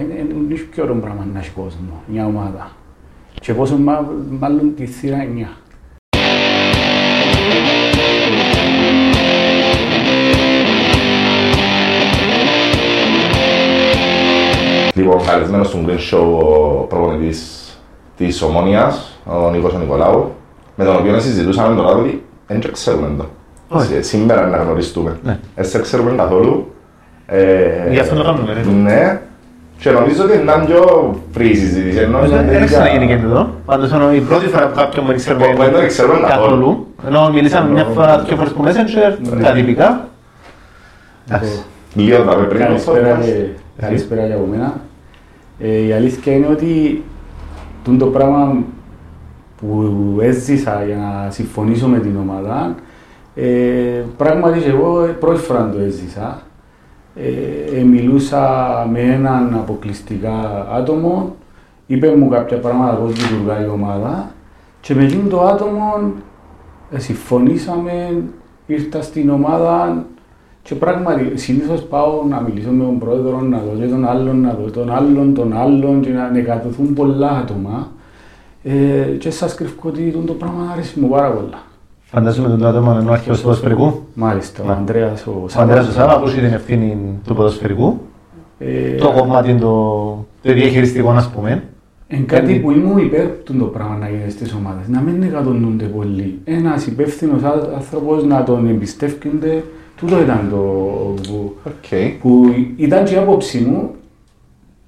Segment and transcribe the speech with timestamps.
[0.00, 2.70] Είναι πιο ωραίο πράγμα να έχει κόσμο, μια ομάδα.
[3.40, 3.78] Και πόσο
[4.38, 5.56] μάλλον τη θύρα 9.
[14.94, 17.66] Λοιπόν, καλεσμένος στον Green Show ο προπονητής
[18.16, 20.32] της Ομόνιας, ο Νίκος Νικολάου,
[20.74, 23.26] με τον οποίο συζητούσαμε τώρα ότι δεν ξέρουμε το.
[23.68, 24.02] Όχι.
[24.02, 25.18] Σήμερα να γνωριστούμε.
[25.22, 25.38] Ναι.
[25.54, 26.72] Δεν σε ξέρουμε καθόλου.
[27.26, 28.62] Ε, Γι' αυτό το κάνουμε, ρε.
[28.70, 29.20] Ναι.
[29.82, 31.98] Και νομίζω ότι είναι πιο free η συζήτηση.
[31.98, 33.50] Ενώ Δεν δεν ξαναγίνει και εδώ.
[33.64, 36.86] Πάντως είναι η πρώτη φορά που κάποιον δεν ξέρουμε Που δεν ξέρουμε καθόλου.
[37.06, 40.08] Ενώ μιλήσαμε μια φορά, δύο φορές που Messenger, τα τυπικά.
[41.28, 41.62] Εντάξει.
[41.94, 43.46] Λίγο θα πρέπει Καλησπέρα, να και-
[43.80, 44.80] καλησπέρα και από μένα.
[45.58, 47.02] Ε, η αλήθεια είναι ότι
[47.84, 48.56] τούτο το πράγμα
[49.60, 52.74] που έζησα για να συμφωνήσω με την ομάδα,
[53.34, 53.46] ε,
[54.16, 56.42] πράγματι και εγώ πρώτη φορά το έζησα.
[57.14, 61.36] Ε, ε, μιλούσα με έναν αποκλειστικά άτομο,
[61.86, 64.30] είπε μου κάποια πράγματα πώς λειτουργά η ομάδα
[64.80, 66.12] και με εκείνο το άτομο
[66.90, 68.22] ε, συμφωνήσαμε,
[68.66, 70.04] ήρθα στην ομάδα
[70.62, 74.54] και πράγματι συνήθως πάω να μιλήσω με τον πρόεδρο, να δω και τον άλλον, να
[74.54, 77.90] δω τον άλλον, τον άλλον και να ανεκατοθούν πολλά άτομα.
[78.62, 81.62] Ε, και σας κρυφκώ ότι το πράγμα αρέσει μου πάρα πολλά.
[82.14, 83.92] Φαντάζομαι τον το άτομο είναι ο αρχαίος του ποδοσφαιρικού.
[84.14, 84.72] Μάλιστα, ο Ναι.
[84.72, 86.96] Ανδρέας ο Ο Ανδρέας ο Σάβα, που έχει την ευθύνη
[87.26, 87.98] του ποδοσφαιρικού.
[88.58, 89.66] Ε, Το κομμάτι το
[90.42, 91.62] το διαχειριστικό, ας πούμε.
[92.08, 95.84] Εν κάτι που ήμουν υπέρ του το πράγμα να γίνει στις ομάδες, να μην εκατονούνται
[95.84, 96.38] πολύ.
[96.44, 99.62] Ένας υπεύθυνος ά- άνθρωπος να τον εμπιστεύκονται,
[99.96, 100.56] τούτο ήταν το
[101.28, 102.20] που, Οκ.
[102.20, 103.90] που ήταν και η άποψη μου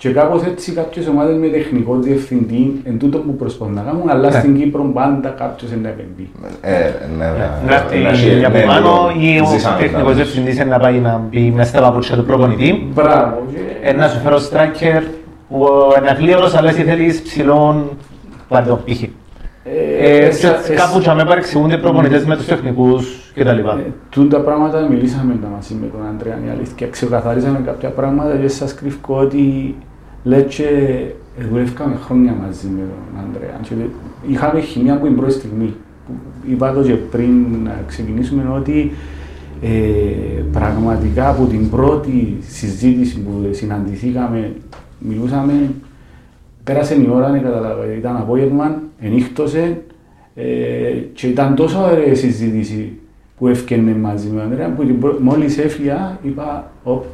[0.05, 4.31] και κάπως έτσι κάποιες ομάδες με τεχνικό διευθυντή εν τούτο που προσπαθούν να κάνουν, αλλά
[4.31, 4.39] Ναι.
[4.39, 6.31] στην Κύπρο πάντα κάποιος είναι να επενδύει.
[6.61, 6.73] Ε,
[7.19, 7.49] ναι, ναι.
[7.67, 9.27] Να έρθει Να έχει- από ναι, πάνω λίγο.
[9.37, 12.25] ή ο Ζήσαμε τεχνικός τα- διευθυντής είναι να πάει να μπει μέσα στα παπούτσια του
[12.25, 12.89] προπονητή.
[12.95, 13.43] Μπράβο.
[13.53, 15.03] και- Ε, Να σου φέρω striker
[15.49, 15.67] που
[15.99, 17.89] είναι αυλίωρος, αλλά εσύ θέλεις ψηλόν
[18.49, 19.03] πάρε το π.χ.
[19.03, 19.09] Ε,
[20.07, 23.49] ε, και ε, Κάπου και με παρεξηγούνται προπονητές με τους τεχνικούς κτλ.
[23.49, 23.63] Ε,
[24.11, 26.87] Τούν τα πράγματα μιλήσαμε τα μαζί με τον Αντρέα, η αλήθεια.
[26.87, 29.75] Ξεκαθαρίσαμε κάποια πράγματα και σας κρυφκώ ότι
[30.25, 30.65] λέει και
[31.39, 33.59] ε, δουλεύκαμε χρόνια μαζί με τον Αντρέα.
[33.63, 33.75] Και
[34.33, 35.75] είχαμε χημία από την πρώτη στιγμή.
[36.07, 36.13] Που
[36.51, 37.31] Είπα το και πριν
[37.65, 38.93] να ξεκινήσουμε ότι
[39.63, 39.69] ε,
[40.53, 44.53] πραγματικά από την πρώτη συζήτηση που συναντηθήκαμε,
[44.99, 45.71] μιλούσαμε,
[46.65, 49.83] πέρασε η ώρα, ναι, καταλάβατε, ήταν απόγευμα, ενύχτωσε
[50.35, 50.45] ε,
[51.13, 52.99] και ήταν τόσο ωραία η συζήτηση
[53.39, 57.05] που έφτιανε μαζί με τον Ανδρέα που την πρω- μόλις έφυγα είπα «Οπ,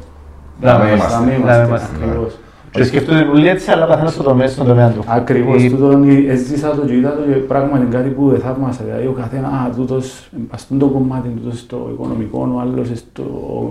[0.61, 2.37] Να με είμαστε, να με να με είμαστε, είμαστε, ακριβώς».
[2.71, 5.03] Και σκέφτονται όλοι έτσι, αλλά καθένας στο τομέα, στον τομέα του.
[5.07, 8.83] Ακριβώς, Η- τούτον έζησα το και είδα το και πράγματι είναι κάτι που δεν θαύμασα.
[8.83, 13.23] Δηλαδή ο καθένα, α, τούτος, ας το κομμάτι, τούτος στο οικονομικό, ο άλλος στο,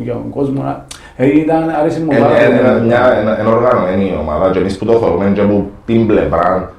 [0.03, 0.63] για τον κόσμο.
[0.63, 0.85] α.
[1.17, 2.59] Ε, ήταν, άρεσε μου Ε, πάρα ε, πολύ.
[2.69, 6.73] ε, μια εν- εν οργανωμένη ομάδα και εμείς που το θεωρούμε και από την πλευρά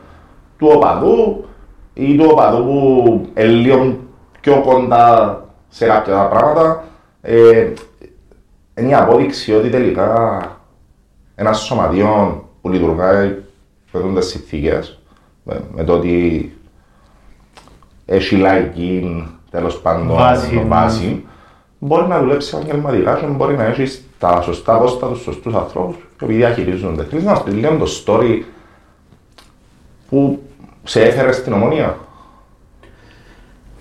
[0.57, 1.45] του οπαδού
[1.93, 3.97] ή του οπαδού που είναι λίγο
[4.41, 5.39] πιο κοντά
[5.69, 6.83] σε κάποια πράγματα
[7.21, 7.67] ε,
[8.79, 10.41] είναι η απόδειξη ότι τελικά
[11.41, 13.35] ένας σωματιό που λειτουργάει
[13.91, 14.99] με τις συνθήκες
[15.43, 16.57] με, με το ότι
[18.05, 20.65] έχει λαϊκή τέλος πάντων Βάση.
[20.67, 21.25] βάση
[21.79, 26.23] μπορεί να δουλέψει επαγγελματικά και μπορεί να έχει τα σωστά πόστα τους σωστούς ανθρώπους οι
[26.23, 27.03] οποίοι διαχειρίζονται.
[27.03, 28.41] Θέλεις να μας πεις λίγο το story
[30.09, 30.41] που
[30.83, 31.97] σε έφερε στην ομόνια.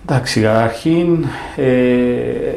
[0.02, 1.24] Εντάξει, καταρχήν
[1.56, 2.54] ε,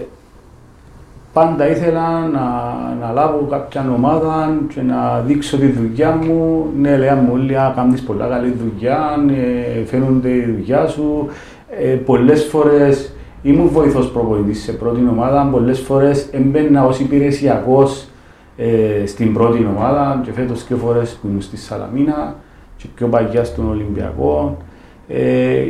[1.33, 6.65] πάντα ήθελα να, να λάβω κάποια ομάδα και να δείξω τη δουλειά μου.
[6.77, 8.99] Ναι, λέγαν μου όλοι, «Α, κάνεις πολλά καλή δουλειά,
[9.79, 11.27] ε, φαίνονται η δουλειά σου.
[11.79, 18.07] Ε, πολλές φορές ήμουν βοηθός προπονητής σε πρώτη ομάδα, πολλές φορές έμπαινα ως υπηρεσιακός
[18.57, 22.35] ε, στην πρώτη ομάδα και φέτος δύο φορές που ήμουν στη Σαλαμίνα
[22.77, 24.57] και πιο παλιά στον Ολυμπιακό.
[25.07, 25.65] Ε,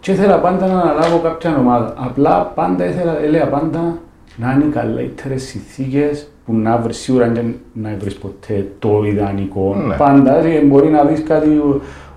[0.00, 1.94] και ήθελα πάντα να αναλάβω κάποια ομάδα.
[1.96, 3.98] Απλά πάντα ήθελα, έλεγα πάντα
[4.36, 9.74] να είναι καλύτερες συνθήκες που να βρεις σίγουρα δεν να βρεις ποτέ το ιδανικό.
[9.88, 9.94] Ναι.
[9.94, 11.48] Πάντα ε, μπορεί να δεις κάτι.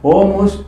[0.01, 0.65] Όμως,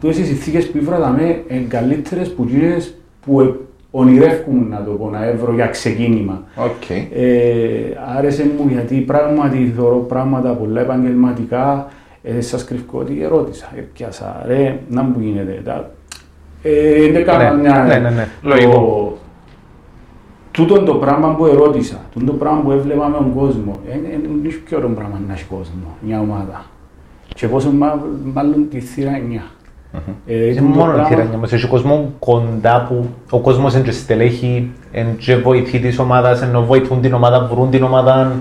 [0.00, 1.16] τούτες οι συνθήκες που ήβρα
[1.48, 2.94] είναι καλύτερες που εκείνες
[3.26, 3.54] που ε,
[3.90, 6.42] ονειρεύκουμουν να το πω, να έβρω για ξεκίνημα.
[6.56, 6.90] Οκ.
[6.90, 7.30] Ε,
[8.16, 11.88] άρεσε μου γιατί πράγματι θεωρώ πράγματα πολλά επαγγελματικά.
[12.22, 15.60] Ε, σας κρυφκώ ότι ερώτησα, ε, πιάσα, ρε, να μου γίνεται.
[15.64, 15.90] Τα,
[16.62, 17.84] ε, δεν έκανα Ναι, μια...
[17.88, 19.16] ναι, ναι, ναι, το- λογικό.
[20.52, 24.08] Τούτο το πράγμα που ερώτησα, τούτο το πράγμα που έβλεπα με τον κόσμο, είναι
[24.42, 26.64] είναι πιο ωραίο πράγμα να έχει κόσμο, μια ομάδα.
[27.34, 28.02] Και πόσο μα-
[28.34, 29.42] μάλλον τη θύρα 9.
[30.26, 31.52] Ε, Είναι τούτο το μόνο η πράγμα- θύρα μας.
[31.52, 36.62] Έχει κόσμος κοντά που ο κόσμος είναι και στελέχη, είναι και βοηθοί της ομάδας, ενώ
[36.64, 38.32] βοηθούν την ομάδα, βρουν την ομάδα.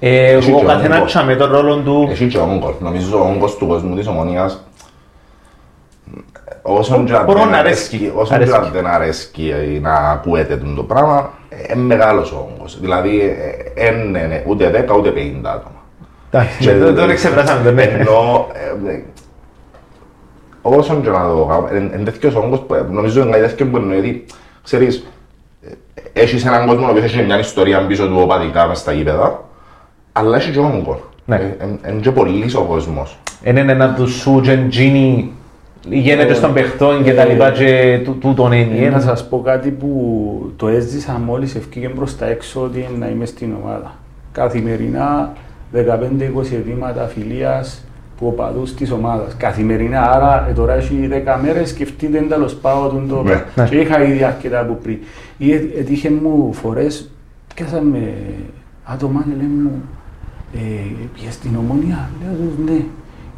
[0.00, 1.10] Ε, Έχει ο και καθένας όγκος.
[1.10, 2.06] τσάμε τον ρόλο του.
[2.10, 2.74] Έχει και όγκος.
[2.80, 4.64] Νομίζω ο όγκος του κόσμου της ομονίας
[6.62, 8.12] όσον και αν Μπορώ δεν να αρέσκει, αρέσκει.
[8.16, 8.72] όσον και αν Αρέσκει.
[8.72, 9.52] δεν αρέσκει
[9.82, 11.30] να ακούεται το πράγμα,
[11.72, 12.80] είναι μεγάλος ο όγκος.
[12.80, 13.36] Δηλαδή,
[13.76, 15.74] δεν είναι ούτε 10 ούτε 50 άτομα.
[16.30, 17.82] Εντάξει, Και- δεν- Δεν εξεπράσαμε τον ναι.
[17.82, 18.46] Ενώ,
[18.86, 19.02] ε, ε,
[20.62, 23.76] όσον και να το κάνω, είναι τέτοιος όγκος που ε, νομίζω είναι κάτι τέτοιο που
[23.76, 24.24] εννοεί,
[24.64, 25.06] ξέρεις,
[25.62, 29.44] ε, έχεις έναν κόσμο ο οποίος έχει μια ιστορία πίσω του οπαδικά μες στα γήπεδα,
[30.12, 31.00] αλλά έχεις και όγκο.
[31.24, 31.36] Ναι.
[31.36, 33.18] Ε, ε, Είναι και πολύς ο κόσμος.
[33.42, 35.32] Είναι ένα τους σου και τζίνι
[35.90, 38.88] γίνεται στον παιχτόν και τα λοιπά και τού- τούτον Ε, είναι.
[38.88, 43.08] Να σας πω κάτι που το έζησα μόλις ευκήγε προς τα έξω ότι είναι να
[43.08, 43.94] είμαι στην ομάδα.
[44.32, 45.32] Καθημερινά
[45.72, 47.84] 15-20 αιτήματα φιλίας
[48.18, 49.34] που οπαδούς της ομάδας.
[49.36, 53.22] Καθημερινά, άρα ε, τώρα έχει 10 μέρες σκεφτείτε εν τέλος πάω τον το...
[53.22, 53.44] Ναι.
[53.54, 53.64] Ναι.
[53.68, 54.96] Και είχα ήδη αρκετά από πριν.
[55.38, 57.10] Ή ε- έτυχε μου φορές,
[57.54, 58.12] πιάσαμε
[58.84, 59.82] άτομα και λένε μου
[60.54, 60.58] ε,
[61.14, 62.80] πήγες στην ομονία, λέω τους ναι.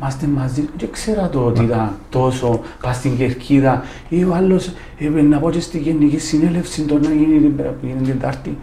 [0.00, 5.08] Είμαστε μαζί, δεν ξέρα το ότι ήταν τόσο, πας στην Κερκίδα ή ο άλλος ε,
[5.08, 8.58] να πω και στη Γενική Συνέλευση το να γίνει την πέρα που γίνει την Τάρτη.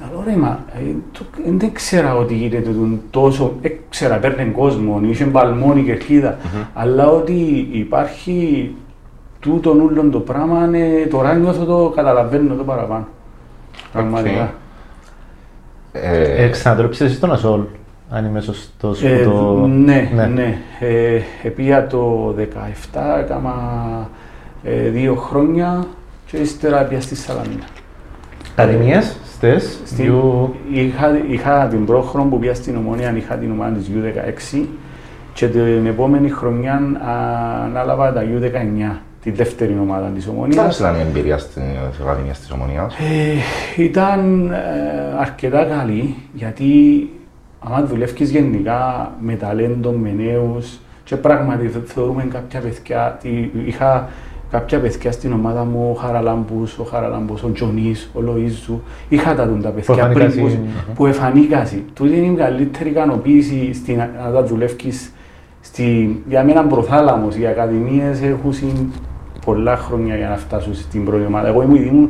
[0.00, 0.80] Τα λέω ρε μα, ε,
[1.12, 5.82] το- ε, δεν ξέρα ότι γίνεται τον τόσο, δεν ξέρα, παίρνει κόσμο, είχε μπαλμόν η
[5.82, 6.38] Κερκίδα,
[6.74, 8.70] αλλά ότι υπάρχει
[9.40, 13.06] τούτον ούλον το πράγμα, ναι, τώρα νιώθω το, καταλαβαίνω το παραπάνω.
[13.92, 14.52] Πραγματικά.
[15.92, 17.60] Ε, Ε, Ξανατρέψεις εσύ τον Ασόλ,
[18.10, 18.98] αν είμαι σωστός.
[19.00, 20.58] που Ε, το- ναι, ναι.
[20.80, 23.52] Ε, επία το 17, έκανα
[24.64, 25.84] ε, δύο χρόνια
[26.26, 27.64] και ύστερα πια στη Σαλαμίνα.
[28.56, 33.50] Ακαδημίες, στες, Στην, δυο- είχα, είχα την πρώτη χρόνο που πήγα στην Ομόνια, είχα την
[33.50, 34.66] ομάδα της U16
[35.32, 40.78] και την επόμενη χρονιά α, ανάλαβα τα U19, τη δεύτερη ομάδα της Πώς Ομόνιας.
[40.78, 41.62] ήταν η εμπειρία στην
[42.02, 42.94] Ακαδημία της Ομονίας.
[42.94, 44.56] Ε, ήταν ε,
[45.20, 46.64] αρκετά καλή γιατί
[47.64, 54.08] άμα δουλεύεις γενικά με ταλέντο, με νέους και πράγματι θε- θεωρούμε κάποια παιδιά, τι- είχα
[54.50, 58.74] κάποια παιδιά στην ομάδα μου, ο Χαραλάμπους, ο Χαραλάμπους, ο Τζονής, ο Λοΐζου,
[59.08, 60.92] είχα τα τούντα παιδιά πριν εφανήκασαν, που, αχα.
[60.94, 61.82] που εφανήκασαν.
[61.94, 65.12] Τούτη είναι η μεγαλύτερη ικανοποίηση στην, να τα δουλεύεις
[65.60, 68.92] στη, για μένα προθάλαμος, οι ακαδημίες έχουν συν
[69.44, 71.48] πολλά χρόνια για να φτάσουν στην πρώτη ομάδα.
[71.48, 72.08] Εγώ ήμουν, ήμουν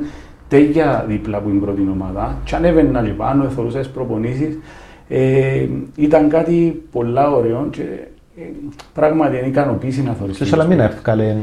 [0.49, 4.59] τέλεια δίπλα από την πρώτη ομάδα και ανέβαινα και πάνω, θεωρούσα τις προπονήσεις.
[5.09, 5.67] Ε,
[5.97, 7.83] ήταν κάτι πολλά ωραίο και
[8.37, 8.43] ε,
[8.93, 10.37] πράγματι είναι ικανοποίηση να θεωρείς.
[10.37, 11.37] Στη Σαλαμίνα έφκαλε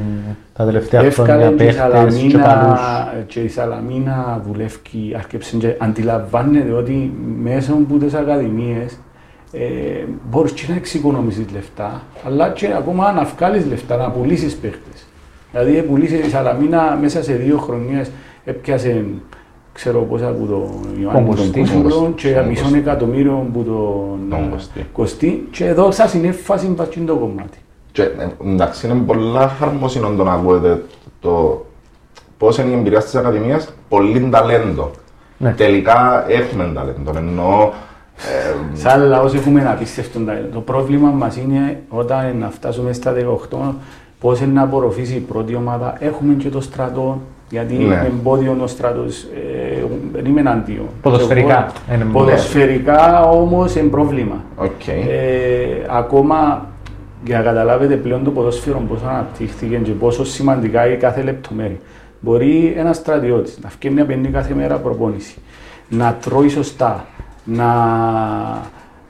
[0.53, 2.79] τα τελευταία Εύκολα χρόνια και η παίχτες και καλούς.
[2.79, 8.99] Σαλαμίνα, και η Σαλαμίνα δουλεύει, άρκεψε και αντιλαμβάνεται ότι μέσα από τις ακαδημίες
[9.51, 9.59] ε,
[10.29, 15.07] μπορείς και να εξοικονομήσεις λεφτά, αλλά και ακόμα να βγάλεις λεφτά, να πουλήσεις παίχτες.
[15.51, 18.11] Δηλαδή πουλήσεις η Σαλαμίνα μέσα σε δύο χρονιές
[18.45, 19.05] έπιασε
[19.73, 21.59] ξέρω πόσα από τον Ιωάννη τον Κωστή.
[21.59, 22.77] Κούσουλο και Τον μισό Κωστή.
[22.77, 24.85] εκατομμύριο από τον Τον ε, Κωστή.
[24.93, 27.57] Κωστή και εδώ σας είναι φάση μπατσιν το κομμάτι.
[27.91, 30.83] Και ε, εντάξει, είναι πολλά χαρμόσυνο το να ακούετε
[31.19, 31.65] το
[32.37, 33.73] πώς είναι η εμπειρία της Ακαδημίας.
[33.89, 34.91] Πολύ ταλέντο.
[35.37, 35.51] Ναι.
[35.53, 37.11] Τελικά έχουμε ταλέντο.
[37.17, 37.71] Εννοώ,
[38.17, 40.47] ε, Σαν λαός έχουμε απίστευτο ταλέντο.
[40.53, 43.73] Το πρόβλημα μας είναι όταν να φτάσουμε στα 18
[44.19, 45.95] πώς είναι να απορροφήσει η πρώτη ομάδα.
[45.99, 47.21] Έχουμε και το στρατό,
[47.51, 47.83] γιατί Ναι.
[47.83, 49.83] είναι εμπόδιο ο στρατός, ε,
[50.13, 50.85] δεν είμαι εναντίον.
[51.01, 52.19] Ποδοσφαιρικά είναι εμπόδιο.
[52.25, 54.43] Ποδοσφαιρικά όμως είναι πρόβλημα.
[54.55, 54.87] οκ.
[54.87, 56.65] Ε, ακόμα
[57.25, 61.77] για να καταλάβετε πλέον το ποδόσφαιρο πόσο αναπτύχθηκε και πόσο σημαντικά είναι κάθε λεπτομέρεια.
[62.19, 65.35] Μπορεί ένας στρατιώτης να βγαίνει να παίρνει κάθε μέρα προπόνηση,
[65.89, 67.05] να τρώει σωστά,
[67.43, 67.65] να,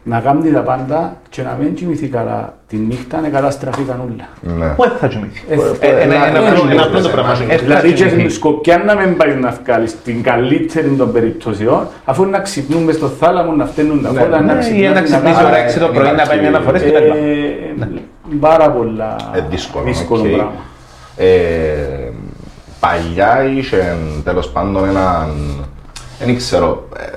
[0.03, 4.27] να κάνει τα πάντα και να μην κοιμηθεί καλά τη νύχτα, να καταστραφεί κανούλα.
[4.41, 4.65] Ναι.
[4.75, 5.41] Πού θα κοιμηθεί.
[5.49, 7.31] Ε, Ε, Ένα ένα ε, απλό- ε, ένα απλό το ε, πράγμα.
[7.49, 8.29] ε, Ε, θα Δηλαδή, και κοιμηθεί.
[8.29, 13.51] σκοπιά να μην πάει να βγάλει την καλύτερη των περιπτώσεων, αφού να ξυπνούμε στο θάλαμο,
[13.51, 14.93] να φταίνουν τα Ναι, φώτα, ναι, να Ή ξυπνούν.
[14.93, 17.15] να ξυπνήσει ώρα 6 το πρωί να πάει μια αναφορά και τα λοιπά.
[17.15, 17.87] Ε,
[18.39, 19.85] Πάρα πολλά Ε, δύσκολο.
[19.85, 20.27] δύσκολο οκ.
[20.27, 20.51] πράγμα.
[21.17, 22.11] Ε,
[22.79, 25.29] παλιά είχε τέλος πάντων έναν,
[26.25, 27.15] δεν ξέρω, ε,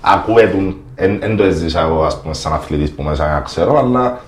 [0.00, 0.76] ακούετουν,
[1.20, 4.20] δεν το έζησα εγώ ας πούμε σαν αθλητής που μέσα να ξέρω, αλλά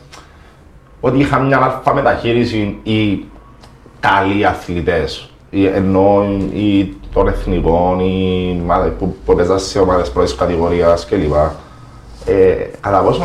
[1.01, 3.25] ότι είχαν μια άλφα μεταχείριση οι
[4.01, 6.25] καλοί αθλητές, ή- ενώ
[6.55, 11.35] οι των εθνικών, οι ομάδες που, που παίζαν σε ομάδες πρώτης κατηγορίας κλπ.
[12.27, 13.23] Ε, κατά πόσο,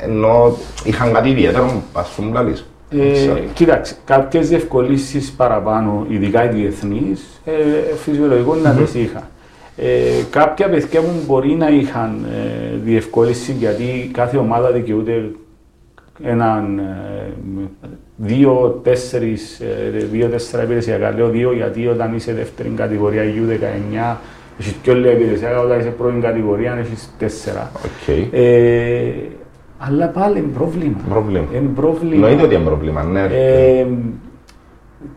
[0.00, 2.64] ε, ενώ είχαν κάτι ιδιαίτερο, ας πούμε, λαλείς.
[2.90, 3.36] Δεν ξέρω.
[3.36, 7.52] Ε, κοίταξε, κάποιες διευκολύνσεις παραπάνω, ειδικά οι διεθνείς, ε,
[7.96, 9.28] φυσιολογικό να τις είχα.
[9.82, 15.30] Ε, κάποια παιδιά μου μπορεί να είχαν ε, διευκόλυνση γιατί κάθε ομάδα δικαιούται
[16.22, 17.32] έναν ε,
[18.16, 21.10] δύο, τέσσερις, ε, δύο, τέσσερα υπηρεσιακά.
[21.10, 24.16] Λέω δύο γιατί όταν είσαι δεύτερη κατηγορία U19
[24.60, 27.70] Έχεις πιο λίγα υπηρεσιακά, όταν είσαι πρώτη κατηγορία έχεις τέσσερα.
[27.76, 28.16] Οκ.
[28.32, 29.12] Ε,
[29.78, 30.96] αλλά πάλι είναι πρόβλημα.
[31.08, 31.46] Πρόβλημα.
[31.54, 32.14] Είναι πρόβλημα.
[32.14, 33.20] Εννοείται ότι είναι πρόβλημα, ναι.
[33.22, 33.86] Ε,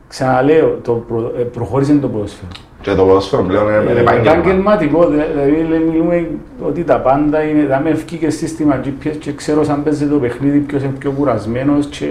[0.08, 2.52] ξαναλέω, το προ, ε, προχώρησε το ποδόσφαιρο.
[2.84, 4.32] Και το ποδόσφαιρο πλέον είναι Ε, επάγγελμα.
[4.32, 6.28] Επαγγελματικό, δηλαδή λέμε- μιλούμε
[6.62, 10.58] ότι τα πάντα είναι, θα με ευκεί σύστημα GPS και ξέρω σαν παίζει το παιχνίδι
[10.58, 12.06] ποιος είναι πιο κουρασμένος και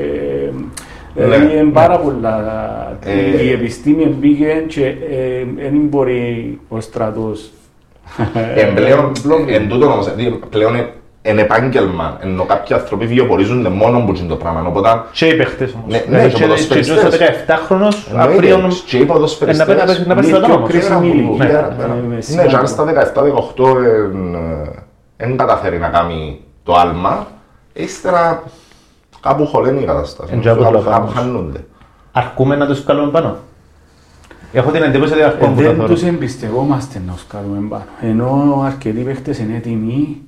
[1.14, 2.36] δηλαδή Ναι, είναι πάρα πολλά.
[3.04, 4.94] Ε, η επιστήμη μπήκε και
[5.56, 7.50] δεν μπορεί ο στρατός.
[8.54, 9.12] Ε, πλέον,
[9.48, 10.74] εν τούτο όμως, δηλαδή, πλέον
[11.22, 15.34] ε, είναι επάγγελμα, ενώ κάποιοι άνθρωποι βιοπορίζονται μόνο που είναι το πράγμα, οπότε Και οι
[15.36, 15.86] παίχτες όμως.
[15.88, 17.00] Ναι, ναι, Δηλαδή, και και- ποδοσφαιριστές.
[17.00, 20.54] και ο 17χρονος αύριο εννοείται, και οι ποδοσφαιριστές, να παίξει- να παίξει Είναι στρατό πιο
[20.56, 20.70] όμως.
[20.70, 21.46] κρίσιμη Πέρα, ηλικία.
[21.46, 21.88] πέρα, Ναι, πέρα.
[22.08, 22.50] με Ναι, σημαντικό.
[22.54, 23.76] και αν στα 17-18
[25.16, 27.26] δεν καταφέρει να κάνει το άλμα,
[27.72, 28.42] ύστερα
[29.20, 30.30] κάπου χωλαίνει η κατάσταση.
[30.32, 31.18] Εν τζάπου Κάπου- το Κάπου πάμε.
[31.20, 31.64] χάνονται.
[32.12, 33.36] Αρκούμε να τους βγάλουμε πάνω;
[34.52, 35.88] Έχω την εντύπωση ότι Ε, αρκούμε που δεν καθόλου.
[35.88, 37.84] τους εμπιστευόμαστε να τους κάνουμε πάνω.
[38.00, 40.22] Ενώ αρκετοί παίχτες είναι έτοιμοι,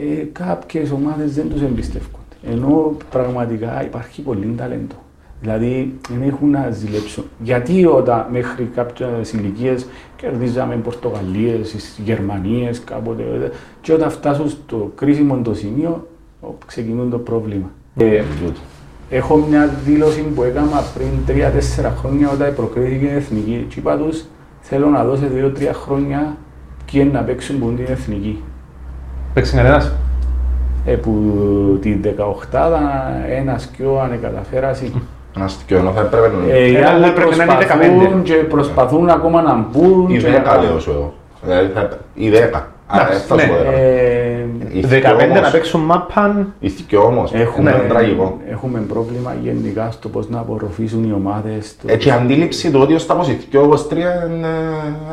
[0.00, 2.36] ε, κάποιες ομάδες δεν τους εμπιστεύονται.
[2.50, 4.94] Ενώ πραγματικά υπάρχει πολύ ταλέντο.
[5.40, 7.24] Δηλαδή δεν έχουν να ζηλέψουν.
[7.38, 9.86] Γιατί όταν μέχρι κάποιες ηλικίες
[10.16, 13.50] κερδίζαμε Πορτογαλίες, Γερμανίες κάποτε ε,
[13.80, 16.06] και όταν φτάσουν στο κρίσιμο το σημείο
[16.40, 17.70] οπ, ξεκινούν το πρόβλημα.
[17.96, 18.60] Ε, Τούτο.
[19.10, 21.38] Έχω μια δήλωση που έκανα πριν
[21.80, 23.66] 3-4 χρόνια όταν προκρίθηκε η εθνική.
[23.68, 24.24] Και είπα τους,
[24.60, 26.36] θέλω να δώσω 2-3 χρόνια
[26.84, 28.42] και να παίξουν που είναι την εθνική.
[29.38, 29.92] Παίξει κανένας.
[30.86, 31.10] Ε, που
[31.80, 32.78] την 18
[33.38, 34.90] ένας και ο αν καταφέρασαι.
[35.36, 38.20] Ένας και ενώ θα έπρεπε να Ε, οι Ένα άλλοι θα πρέπει να είναι προσπαθούν
[38.20, 38.22] 15.
[38.22, 40.08] και προσπαθούν ακόμα να μπουν.
[40.08, 41.14] η και 10 να- λέω σου εγώ.
[41.42, 42.68] Δηλαδή θα- η 10.
[42.86, 43.52] Άρα Εντάξει, θα σου ναι.
[43.52, 43.72] πω 10.
[43.72, 46.52] Ε, Οι 15 όμως- να παίξουν μάπαν.
[46.60, 48.38] Οι δυο όμως, έχουμε, είναι τραγικό.
[48.50, 51.76] έχουμε πρόβλημα γενικά στο πώς να απορροφήσουν οι ομάδες.
[51.82, 54.48] το- Έτσι η αντίληψη του ότι ως τα πως οι δυο ως τρία είναι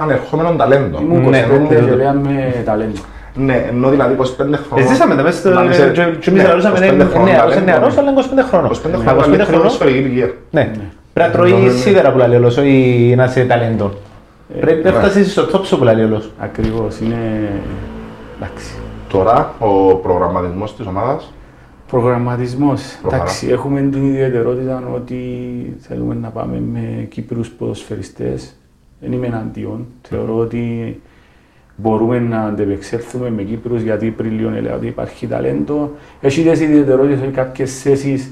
[0.01, 0.99] ανερχόμενο ταλέντο.
[1.01, 1.89] Ήμουν Ναι, 25 ναι.
[1.89, 2.99] και λέγαμε ταλέντο.
[3.35, 4.23] Ναι, ενώ δηλαδή 25
[4.67, 4.87] χρόνια.
[4.87, 5.49] Ζήσαμε τα μέσα στο...
[5.49, 8.01] Μα είσαι- και- και εμείς ναι, λαλούσαμε, 25 είναι χρόνια νεαρός, είναι ταλέντο, νεαρός, ναι.
[8.01, 8.71] αλλά είναι 25 χρόνων.
[8.71, 10.33] 25 Τα χρόνια 25 ταλέντο χρόνων, ποδοσφαιρική ηλικία.
[10.51, 10.71] Ναι.
[11.13, 13.91] Πρέπει να τρώει σίδερα που λέει όλος, όχι να είσαι ταλέντο.
[14.59, 14.97] Πρέπει να ναι.
[14.97, 16.31] φτάσεις στο top σου που λέει όλος.
[16.39, 17.49] Ακριβώς, είναι...
[18.37, 18.73] Εντάξει.
[19.09, 21.31] Τώρα ο προγραμματισμός της ομάδας;
[21.89, 22.81] Προγραμματισμός.
[23.01, 23.21] Προχαρά.
[23.23, 25.17] Εντάξει, έχουμε την ιδιαιτερότητα ότι
[25.79, 28.55] θέλουμε να πάμε με Κύπρους ποδοσφαιριστές.
[28.99, 29.85] Δεν είμαι εναντίον.
[30.01, 31.01] Θεωρώ ότι
[31.75, 35.91] μπορούμε να αντεπεξέλθουμε με Κύπρους γιατί πριν λίγο έλεγα ότι υπάρχει ταλέντο.
[36.21, 38.31] Έχει τις ιδιαιτερότητες ότι κάποιες θέσεις,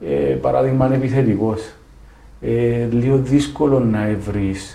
[0.00, 1.72] ε, παράδειγμα είναι επιθετικός.
[2.40, 4.74] Ε, λίγο δύσκολο να βρεις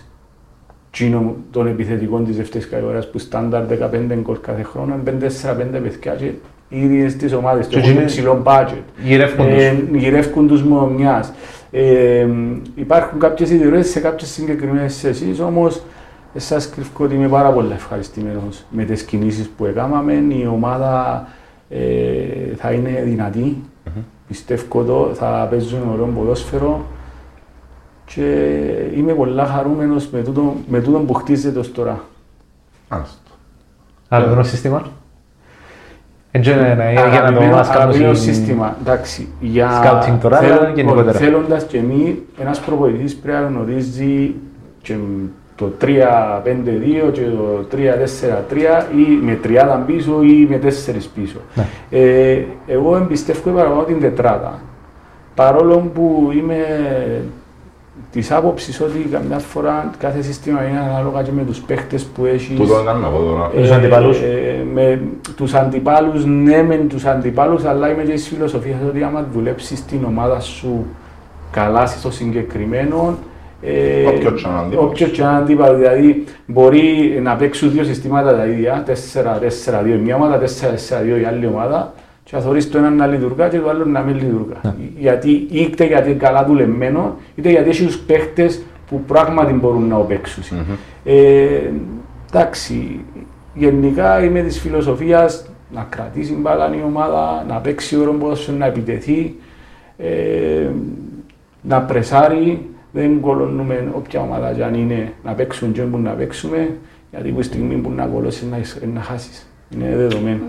[0.92, 6.12] Τσίνο των επιθετικών της δεύτερης κατηγορίας που στάνταρ 15 γκολ κάθε χρόνο, είναι 5-4-5 παιδιά
[6.16, 6.26] και
[6.70, 8.84] οι ίδιες τις ομάδες Και και έχουν είναι- υψηλό budget.
[9.04, 9.64] Γυρεύκουν τους.
[9.64, 11.34] Ε, γυρεύκουν τους μόνο μιας.
[11.72, 12.28] Ε,
[12.76, 15.82] υπάρχουν κάποιες ιδιότητες σε κάποιες συγκεκριμένες θέσεις, όμως
[16.36, 20.14] εσάς κρυφκώ ότι είμαι πάρα πολύ ευχαριστημένος με τις κινήσεις που έκαναμε.
[20.14, 21.28] Η ομάδα
[21.70, 23.64] ε, θα είναι δυνατή,
[24.28, 26.86] πιστεύω το, θα παίζουν ωραίο ποδόσφαιρο
[28.06, 28.22] και
[28.96, 32.04] είμαι πολύ χαρούμενος με τούτο, με τούτο που χτίζεται ως τώρα.
[32.88, 33.32] Άστο.
[34.10, 34.82] Άλλο σύστημα;
[36.32, 38.78] Έτσι είναι να- για να το Αγαπημένο- μας αγαπημένο κάνουν σύστημα.
[38.82, 41.18] Εντάξει, για Scouting τώρα, αλλά γενικότερα.
[41.18, 44.36] Θέλοντας και εμείς, ένας προπονητής πρέπει να γνωρίζει
[44.82, 44.96] και
[45.56, 45.88] το 3-5-2
[47.12, 47.76] και το 3-4-3
[48.98, 51.38] ή με τριάδα πίσω ή με τέσσερις πίσω.
[51.54, 51.68] Ναι.
[51.90, 54.60] Ε, εγώ εμπιστεύω παραπάνω την τετράδα.
[55.36, 56.56] Παρόλο που είμαι
[58.12, 62.58] της άποψης ότι καμιά φορά κάθε σύστημα είναι ανάλογα και με τους παίχτες που έχεις.
[62.58, 63.50] Τούτο έκανα εγώ τώρα.
[63.50, 64.20] Τους αντιπάλους.
[64.20, 65.02] Ε, με
[65.36, 70.04] τους αντιπάλους, ναι με τους αντιπάλους, αλλά είμαι και της φιλοσοφίας ότι άμα δουλέψεις την
[70.04, 70.86] ομάδα σου
[71.52, 73.35] καλά στο συγκεκριμένο, ε,
[74.08, 74.90] Όποιος και αν είναι αντίπαλος.
[74.90, 80.16] όποιος και αν είναι αντίπαλος, δηλαδή μπορεί να παίξουν δύο συστήματα τα ίδια, 4-4-2 μια
[80.16, 81.94] ομάδα, 4-4-2 η άλλη ομάδα,
[82.24, 84.60] και θα θωρείς το ένα να λειτουργά και το άλλο να μην λειτουργά.
[84.62, 84.74] Ναι.
[84.98, 89.98] Γιατί είτε γιατί είναι καλά δουλεμένο, είτε γιατί έχει τους παίχτες που πράγματι μπορούν να
[89.98, 90.44] παίξουν.
[91.04, 91.46] Ε,
[92.32, 93.00] εντάξει,
[93.54, 99.36] γενικά είμαι της φιλοσοφίας να κρατήσει μπάλα η ομάδα, να παίξει όρο ποδόσφαιρο, να επιτεθεί,
[99.98, 100.70] ε,
[101.62, 102.70] να πρεσάρει.
[102.98, 106.70] Δεν κολώνουμε όποια ομάδα και αν είναι να παίξουν και που να παίξουμε,
[107.12, 108.58] γιατί που στιγμή που να κολώσεις να,
[108.94, 109.48] να χάσεις.
[109.76, 110.40] Είναι δεδομένο.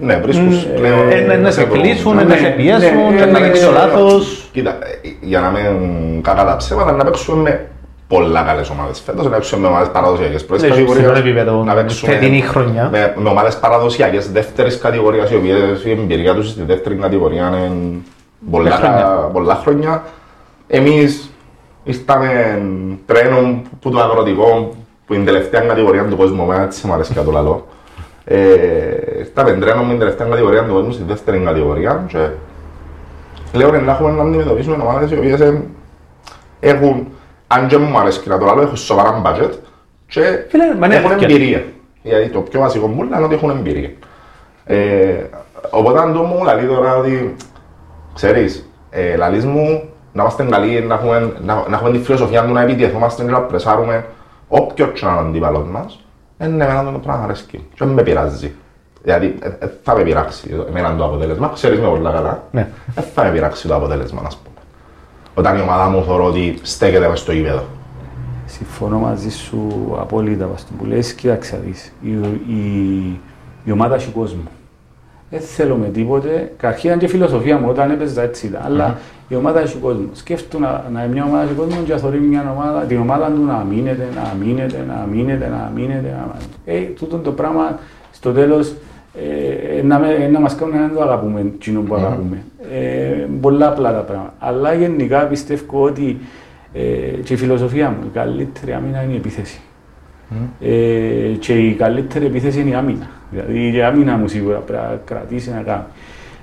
[0.00, 1.08] Ναι, βρίσκουν Ε, πλέον...
[1.10, 3.58] Ε, να- Να σε κλείσουν, Ναι, να σε ναι, πιέσουν, ναι, και να ναι, γίνει
[3.58, 3.76] ναι, το ναι.
[3.78, 4.48] λάθος.
[4.52, 7.66] Κοίτα, ε, για να μην κακά τα ψέματα, να παίξουμε με
[8.08, 11.74] πολλά καλές ομάδες φέτος, να παίξουμε με ομάδες παραδοσιακές πρώτης Ναι, κατηγορίας, υψηλό επίπεδο, να
[11.74, 12.88] παίξουμε φετινή χρονιά.
[12.92, 17.70] με, με ομάδες παραδοσιακές δεύτερης κατηγορίας, οι οποίες η εμπειρία τους στη δεύτερη κατηγορία είναι
[18.50, 19.06] πολλά, χρόνια.
[19.32, 20.02] πολλά χρόνια.
[20.66, 21.30] Εμείς
[21.86, 22.62] ήρθαμε
[23.06, 24.74] τρένο που το αγροτικό
[25.06, 27.66] που είναι η τελευταία κατηγορία του κόσμου, εμένα έτσι μου αρέσει και το λαλό.
[28.24, 28.36] Ε,
[29.34, 32.28] τα πεντρένω με την τελευταία κατηγορία του κόσμου στη δεύτερη κατηγορία και
[33.52, 35.62] λέω «Ναι, να έχουμε να αντιμετωπίσουμε ομάδες οι οποίες ε,
[36.60, 37.06] έχουν,
[37.46, 39.50] αν και μου αρέσει και να το λαλό, έχουν σοβαρά budget
[40.06, 41.64] και Φίλε, μα ναι, έχουν και- εμπειρία.
[42.02, 43.90] Γιατί το πιο βασικό μου είναι ότι έχουν εμπειρία.
[44.64, 45.14] Ε,
[45.70, 47.36] οπότε αν το μου λαλεί τώρα ότι,
[48.14, 49.82] ξέρεις, ε, λαλείς μου
[50.16, 53.40] να είμαστε καλοί, να έχουμε, να, να έχουμε τη φιλοσοφία του να επιτιεθούμαστε και να
[53.40, 54.04] πρεσάρουμε
[54.48, 56.00] όποιο και να είναι ο αντίπαλος μας,
[56.38, 58.54] ε, ναι, εμένα το πράγμα αρέσκει και δεν με πειράζει.
[59.02, 62.68] Δηλαδή, ε, ε, θα με πειράξει εμένα το αποτέλεσμα, ξέρεις με πολλά καλά, Ναι.
[62.94, 64.56] δεν θα με πειράξει το αποτέλεσμα, ας πούμε.
[65.34, 67.62] Όταν η ομάδα μου θεωρώ ότι στέκεται μες στο γήπεδο.
[68.46, 69.68] Συμφωνώ μαζί σου
[70.00, 71.12] απόλυτα βάσει που λες.
[71.12, 71.92] Κοίταξε να δεις.
[72.00, 72.10] Η,
[72.54, 73.20] η,
[73.64, 74.42] η ομάδα έχει κόσμο.
[75.30, 76.52] Δεν θέλω με τίποτε.
[76.56, 78.62] Καταρχήν ήταν και η φιλοσοφία μου όταν έπαιζα έτσι ήταν.
[78.64, 80.08] Αλλά η ομάδα έχει κόσμος.
[80.12, 83.26] Σκέφτομαι να, να είναι μια ομάδα έχει κόσμο και να θεωρεί μια ομάδα, την ομάδα
[83.26, 86.08] του να μείνεται, να μείνεται, να μείνεται, να μείνεται.
[86.08, 86.36] Να...
[86.72, 87.78] Ε, τούτο το πράγμα
[88.12, 88.74] στο τέλος
[89.78, 92.42] ε, να, με, να μας κάνουν να το αγαπούμε, εκείνο που αγαπούμε.
[92.72, 94.34] Ε, πολλά απλά τα πράγματα.
[94.38, 96.18] Αλλά γενικά πιστεύω ότι
[96.72, 96.80] ε,
[97.24, 99.60] και η φιλοσοφία μου, η καλύτερη άμυνα είναι η επίθεση.
[100.60, 103.10] Ε, και η καλύτερη επίθεση είναι η άμυνα.
[103.30, 105.82] Δηλαδή η άμυνα μου σίγουρα πρέπει να κρατήσει να κάνει.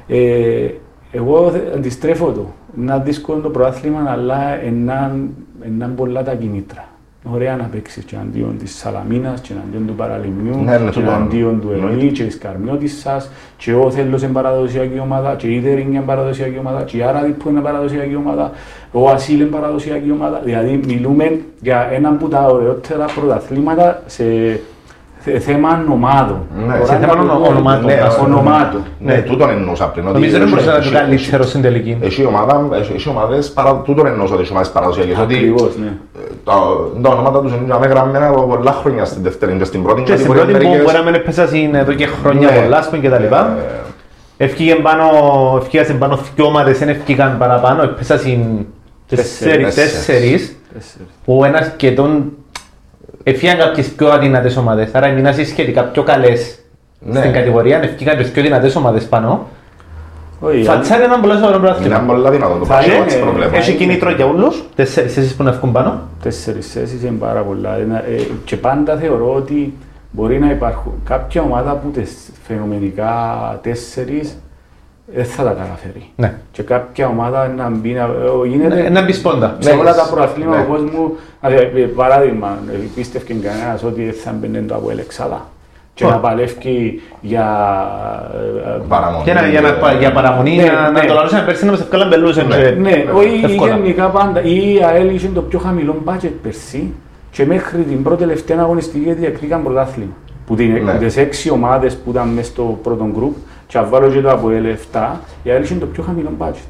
[0.07, 0.67] Ε,
[1.11, 2.45] εγώ θε- αντιστρέφω το.
[2.75, 4.63] Να δύσκολο το προάθλημα, αλλά
[5.67, 6.85] είναι πολλά τα κινήτρα.
[7.33, 11.11] Ωραία να παίξεις και εναντίον της Σαλαμίνας και εναντίον του Παραλιμνιού Ναι, ναι, και τούτο
[11.11, 11.95] εναντίον του εννοείται.
[12.01, 16.57] Ελί και της Καρμιώτισσας και ο Θέλος είναι παραδοσιακή ομάδα και η Ιδερ είναι παραδοσιακή
[16.59, 18.51] ομάδα και η Άραδη που είναι παραδοσιακή ομάδα
[18.91, 24.59] ο Ασίλ είναι παραδοσιακή ομάδα δηλαδή μιλούμε για ένα από τα ωραιότερα πρωταθλήματα σε θε-
[25.39, 26.37] θέμα ομάδων.
[26.67, 28.33] Ναι, Τώρα σε να θέμα το πω, ονο- ονομάτων, ναι, ας πούμε.
[28.33, 28.81] ονομάτων.
[28.99, 30.03] Ναι, τούτον εννοούσα πριν.
[30.05, 31.97] ότι Νομίζω δεν έχει- μπορούσε να το έχει- καλύτερο στην τελική.
[32.01, 35.17] Έχει ομάδα, έχει, έχει ομάδες, παρα, τούτον εννοούσα ότι έχει ομάδες παραδοσιακές.
[35.17, 35.85] Ότι Ακριβώς, ναι.
[35.85, 36.53] ε, τα,
[37.01, 40.05] τα ονόματα τους είναι για γραμμένα από πολλά χρόνια στην δεύτερη και στην πρώτη Και
[40.05, 42.55] στην κατηγορία πρώτη που μερικές- μπορεί να μην έπαιζαν εδώ και χρόνια Ναι.
[42.61, 43.57] πολλά, ας πούμε, και τα λοιπά.
[44.37, 45.03] Ε, Ευκήγαν πάνω,
[45.61, 49.75] ευκήγαν πάνω δυο ομάδες, δεν ευκήγαν παραπάνω, έπαιζαν τέσσερις, Τέσσερις.
[49.75, 51.07] τέσσερις, Τέσσερις.
[51.25, 52.31] που ένας σχεδόν
[53.23, 54.89] ευκήγαν κάποιες πιο αδύνατες ομάδες.
[54.95, 56.57] Άρα οι μήνας σχετικά πιο καλές
[56.99, 57.19] Ναι.
[57.19, 59.47] στην κατηγορία, ευκήγαν και πιο δυνατές ομάδες πάνω.
[60.39, 61.99] Όχι, Φατσάρι έναν πολύ σοβαρό Είναι πρωτάθλημα.
[61.99, 63.55] πολλά δυνατόν το Θα πράγμα, είναι, έτσι προβλέπω.
[63.55, 66.01] Έχει κίνητρο για όλους, τέσσερις θέσεις που να βγουν πάνω.
[66.23, 67.77] Τέσσερις θέσεις είναι πάρα πολλά.
[67.77, 69.73] Ένα- ε, Και πάντα θεωρώ ότι
[70.11, 72.11] μπορεί να υπάρχουν κάποια ομάδα που τις
[72.47, 73.13] φαινομενικά
[73.63, 74.37] τέσσερις
[75.05, 76.09] δεν θα τα καταφέρει.
[76.15, 76.33] Ναι.
[76.51, 78.01] Και κάποια ομάδα να μπει να...
[78.03, 79.55] ε, Γίνεται Ναι, Να μπεις σπόντα.
[79.59, 80.11] σε Ναι, όλα τα ναι.
[80.11, 84.89] προαθλήματα του κόσμου, δηλαδή, ε, παράδειγμα, ε, πίστευε κανένας ότι δεν θα μπαινε το από
[84.89, 85.45] Ελεξάδα
[85.93, 86.09] και Ω.
[86.09, 87.47] να παλεύει για...
[88.65, 89.23] ε, ε, Παραμονή.
[89.23, 90.99] Και να, για, να, για παραμονή, Ναι, να, ναι.
[91.01, 92.47] να το λαλούσαμε πέρσι να μας ευκάλαν μπελούσαν.
[92.47, 92.55] Ναι.
[92.55, 93.75] και- Ναι, όχι εύκολα.
[93.75, 94.41] γενικά πάντα.
[94.43, 96.93] Η ΑΕΛ είχε το πιο χαμηλό μπάτζετ πέρσι
[97.31, 100.11] και μέχρι την πρώτη τελευταία αγωνιστική διακρίκαν πρωτάθλημα.
[100.45, 100.93] Που την, Ναι.
[100.93, 103.35] τις έξι ομάδες που ήταν μέσα στο πρώτο γκρουπ
[103.73, 106.63] και αν βάλω και το από ΑΕΛ 7, η ΑΕΛ είχε το πιο χαμηλό μπάτζετ.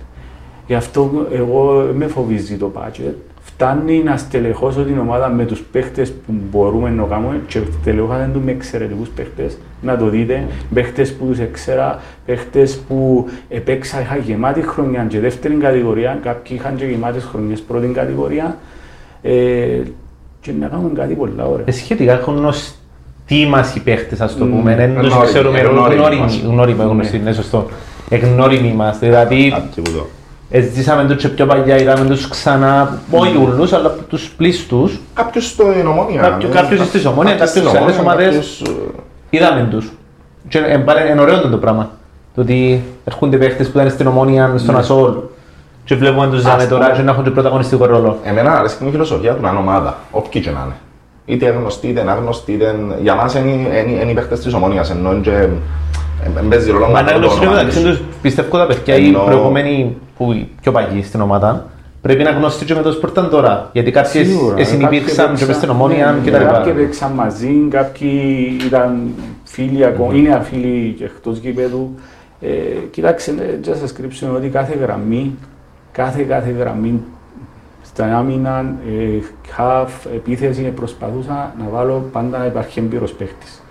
[0.68, 3.16] Γι' αυτό εγώ με φοβίζει το μπάτζετ.
[3.42, 8.42] Φτάνει να στελεχώσω την ομάδα με τους παίχτες που μπορούμε να κάνουμε και στελεχώσαν του
[8.46, 9.58] με εξαιρετικούς παίχτες.
[9.82, 15.56] Να το δείτε, παίχτες που τους έξερα, παίχτες που επέξα, είχα γεμάτη χρονιά και δεύτερη
[15.56, 18.58] κατηγορία, κάποιοι είχαν και γεμάτες χρονιές πρώτη κατηγορία
[19.22, 19.82] ε,
[20.42, 21.66] και να κάνουμε κάτι πολλά ωραία.
[21.68, 22.46] Ε, Σχετικά έχουν
[23.34, 24.52] γνωστοί μας οι παίχτες, ας το Μμμ.
[24.52, 24.76] πούμε.
[24.76, 26.40] Δεν τους Γνώριμοι, ξέρουμε, εγνώριμοι γνώριμοι, μας.
[26.46, 27.68] γνώριμοι, γνωστοί, ναι, σωστό.
[28.10, 30.08] Εγνώριμοι μας, δηλαδή Κάτι που το-
[30.50, 35.00] ε, ζήσαμε τους και πιο παλιά, είδαμε τους ξανά, όχι όλους, αλλά τους πλήστους.
[35.14, 36.22] Κάποιος στην Ομόνια.
[36.22, 36.54] Κάποιο- ναι.
[36.56, 38.26] κάποιος στις Ομόνια, Κάποιος κάποιος στην σε άλλες Ομόνια, ομάδες.
[38.26, 38.72] κάποιος, ε,
[39.30, 39.92] Είδαμε τους.
[40.48, 41.90] Και ε, πάλι είναι ωραίο το πράγμα.
[42.36, 45.12] Το ότι έρχονται παίχτες που ήταν στην Ομόνια, στον Ασόλ
[45.86, 48.18] και βλέπουμε τους ζάμε τώρα και να έχουν και πρωταγωνιστικό ρόλο.
[48.24, 50.76] Εμένα αρέσει και η φιλοσοφία του να είναι ομάδα, όποιοι και να είναι.
[51.26, 52.76] Είτε γνωστοί, είτε άγνωστοι, είτε...
[53.02, 55.30] Για μας είναι, είναι, είναι οι παίχτες της Ομόνιας, ενώ είναι και...
[55.32, 55.50] ε,
[56.40, 57.98] ε, παίζει ρόλο Μα να να το γνωρίζουν όνομα μεταξύ τους.
[57.98, 61.66] τους, πιστεύω τα παιδιά οι Ενώ- προηγούμενοι που οι πιο παγιοί στην ομάδα
[62.02, 63.70] πρέπει να γνωστούν και με το σπορταν τώρα.
[63.74, 66.74] Γιατί κάποιες Σίγουρα, συνυπήρξαν κάποιοι και μες στην παίξαν- ομόνια ναι, και ναι, τα Κάποιοι
[66.76, 66.80] λοιπά.
[66.86, 68.12] παίξαν μαζί, κάποιοι
[68.66, 69.00] ήταν
[69.44, 71.96] φίλοι ακόμα, είναι αφίλοι και εκτός γήπεδου.
[72.42, 72.48] Ε,
[72.92, 75.36] κοιτάξτε, ε, να σας κρύψουμε ότι κάθε γραμμή,
[75.92, 77.02] κάθε κάθε γραμμή
[77.94, 79.20] στα άμυνα, ε,
[79.58, 83.64] half, επίθεση, προσπαθούσα να βάλω πάντα να υπάρχει έμπειρος παίχτης.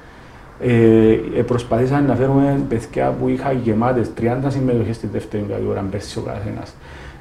[0.60, 6.18] Ε, ε, προσπαθήσα να φέρουμε παιδιά που είχα γεμάτες 30 συμμετοχές στη δεύτερη κατηγορία πέρσι
[6.18, 6.74] ο καθένας.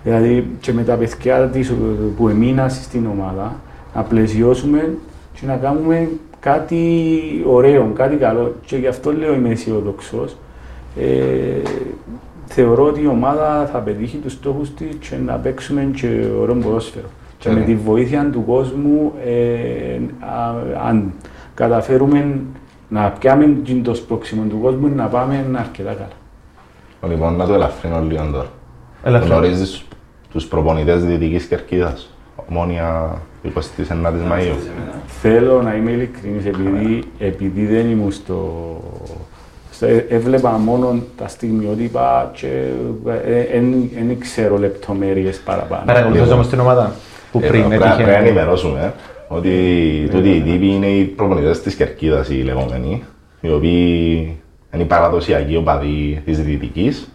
[0.03, 1.73] Δηλαδή και με τα παιδιά της,
[2.17, 3.55] που έμειναν στην ομάδα
[3.95, 4.93] να πλαισιώσουμε
[5.33, 6.09] και να κάνουμε
[6.39, 7.13] κάτι
[7.45, 8.55] ωραίο, κάτι καλό.
[8.65, 10.37] Και γι' αυτό λέω είμαι αισιοδοξός.
[10.99, 11.61] Ε,
[12.53, 16.07] θεωρώ ότι η ομάδα θα πετύχει τους στόχους της και να παίξουμε και
[16.39, 17.07] ωραίο ποδόσφαιρο.
[17.37, 20.55] Και με τη βοήθεια του κόσμου, ε, α,
[20.87, 21.13] αν
[21.53, 22.39] καταφέρουμε
[22.89, 27.13] να πιάμε τζιν το σπρώξιμο του κόσμου, να πάμε αρκετά καλά.
[27.13, 28.49] Λοιπόν, να το ελαφρύνω λίγο τώρα.
[29.03, 29.33] Ελαφρύνω.
[29.35, 29.85] Γνωρίζεις
[30.31, 32.13] τους προπονητές Δυτικής Κερκίδας;
[32.49, 33.49] Ομόνια 29
[34.31, 34.55] Μαΐου.
[35.05, 38.61] Θέλω να είμαι ειλικρινής, επειδή, επειδή δεν ήμουν στο...
[39.81, 42.47] στο- ε- έβλεπα μόνο τα στιγμιότυπα και
[43.03, 45.83] δεν ξέρω λεπτομέρειες παραπάνω.
[45.85, 46.91] Παρακολουθείς όμως την ομάδα
[47.31, 48.11] που Ε, πριν Πρέπει να έτυχε.
[48.11, 48.93] ενημερώσουμε
[49.27, 49.49] ότι
[50.11, 53.03] τούτοι οι τύποι είναι οι προπονητές της Κερκίδας οι λεγόμενοι,
[53.41, 54.37] οι οποίοι
[54.73, 57.11] είναι οι παραδοσιακοί οπαδοί της Δυτικής,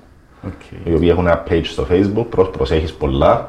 [0.46, 0.88] Οκ.
[0.90, 3.48] οι οποίοι έχουν ένα page στο facebook, προς προσέχεις πολλά.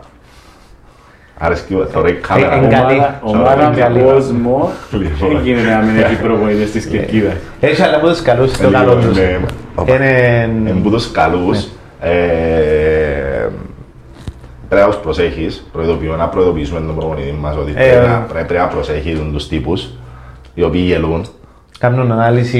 [1.39, 2.53] Άρεσκει, θωρεί η κάμερα.
[2.53, 2.63] Ε, μου.
[2.65, 2.93] εγκαλεί.
[2.95, 3.97] Ομάδα, Σωρό ομάδα εγκαλεί.
[3.99, 5.29] με κόσμο, Λοιπόν.
[5.31, 7.33] δεν γίνεται να μην έχει προπονητές της Κερκίδας.
[7.59, 9.17] Έχεις αλλά από τους καλούς στο Λοιπόν, καλό τους.
[9.17, 9.39] ναι.
[9.93, 10.41] Είναι...
[10.69, 11.67] Εν που τους καλούς,
[11.99, 12.11] ε,
[14.69, 18.07] πρέπει να τους προσέχεις, προειδοποιώ, να προειδοποιήσουμε τον προπονητή μας ότι Ε, πρέπει ε.
[18.07, 19.89] να- πρέπει να προσέχεις τους τύπους,
[20.53, 21.25] οι οποίοι γελούν.
[21.79, 22.59] Κάνουν ανάλυση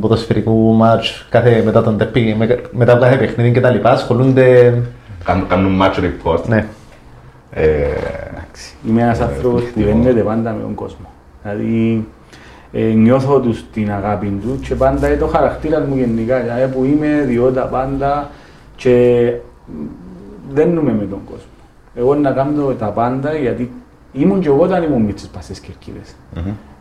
[0.00, 3.90] ποδοσφαιρικού μάτς κάθε, μετά, τον, τεπί- με- μετά από κάθε παιχνίδι και τα λοιπά.
[3.90, 4.74] Ασχολούνται...
[5.24, 6.40] Κάνουν, κάνουν match report.
[7.56, 7.62] Ναι.
[7.62, 7.86] Ε,
[8.32, 8.74] Εντάξει.
[8.88, 11.06] Είμαι ένας άνθρωπος που δένεται πάντα με τον κόσμο.
[11.42, 12.06] Δηλαδή,
[12.72, 16.40] ε, νιώθω τους την αγάπη του και πάντα είναι το χαρακτήρας μου γενικά.
[16.40, 18.30] Δηλαδή, που είμαι ιδιότητα πάντα
[18.76, 19.32] και
[19.66, 19.72] μ,
[20.54, 21.50] δένουμε με τον κόσμο.
[21.94, 23.70] Εγώ να κάνω τα πάντα γιατί
[24.12, 26.14] ήμουν και εγώ όταν ήμουν μίτσις πας στις κερκίδες.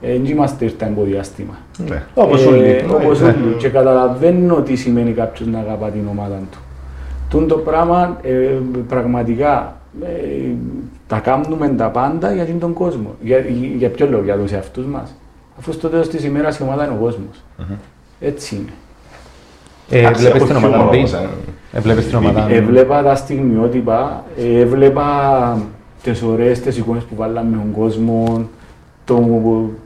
[0.02, 1.54] Δεν είμαστε ήρθα από διάστημα.
[1.88, 2.04] ναι.
[2.14, 2.86] Όπως Ε, όλοι.
[2.94, 3.28] Όπως Ναι.
[3.28, 3.56] όλοι.
[3.58, 6.58] Και καταλαβαίνω τι σημαίνει κάποιος να αγαπά την ομάδα του.
[7.30, 8.32] Τούν το πράγμα ε,
[8.88, 9.85] πραγματικά ε,
[11.08, 13.16] τα κάνουμε τα πάντα για τον κόσμο.
[13.22, 13.38] Για,
[13.78, 15.16] για ποιο λόγο, για τους εαυτούς μας.
[15.60, 17.44] Αφού στο τέλος της ημέρας η ομάδα είναι ο κόσμος.
[18.20, 18.72] Έτσι είναι.
[19.90, 20.98] Ε, Εντάξει, βλέπεις έχω την ομάδα χιούμορ B.
[20.98, 21.28] όμως, ε.
[21.74, 22.48] Ε, βλέπεις την ομάδα.
[22.50, 25.58] Έβλεπα τα στιγμιότυπα, ε, έβλεπα
[26.04, 28.48] τις ωραίες τις εικόνες που βάλαμε με τον κόσμο,
[29.06, 29.22] το,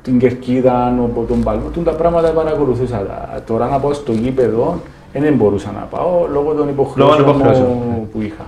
[0.01, 2.97] την κερκίδα, ο- τον παλμό, τούν τα πράγματα παρακολουθούσα.
[2.97, 4.79] Τα- Τώρα να πάω στο γήπεδο,
[5.13, 8.45] ε, δεν μπορούσα να πάω λόγω των υποχρεώσεων υποχρεώσεων, μου που είχα.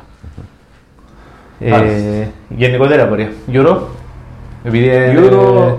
[1.63, 3.29] Ε, γενικότερα απορία.
[3.53, 3.77] Euro.
[4.63, 5.73] Επειδή ε, Euro,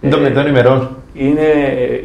[0.00, 0.88] είναι των ε, μετών ημερών.
[1.14, 1.40] Είναι,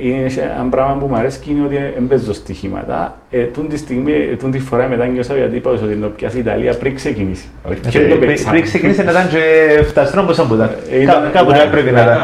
[0.01, 3.17] είναι σε- ένα πράγμα που μου αρέσει και είναι ότι δεν παίζω στοιχήματα.
[3.29, 6.39] Ε, τούν τη στιγμή, ε, τούν τη φορά μετάνιωσα γιατί είπα ότι να πιάσει η
[6.39, 7.45] Ιταλία πριν ξεκινήσει.
[7.67, 7.73] Οκ.
[7.89, 8.51] Και δεν το Πριν- παίξαμε.
[8.51, 9.39] Πριν ξεκίνησε να ήταν και
[9.83, 10.69] φταστρό πόσο που ήταν.
[10.91, 12.17] Ε, ήταν- Κά- Κάπου ήταν- δεν πρέπει να ήταν.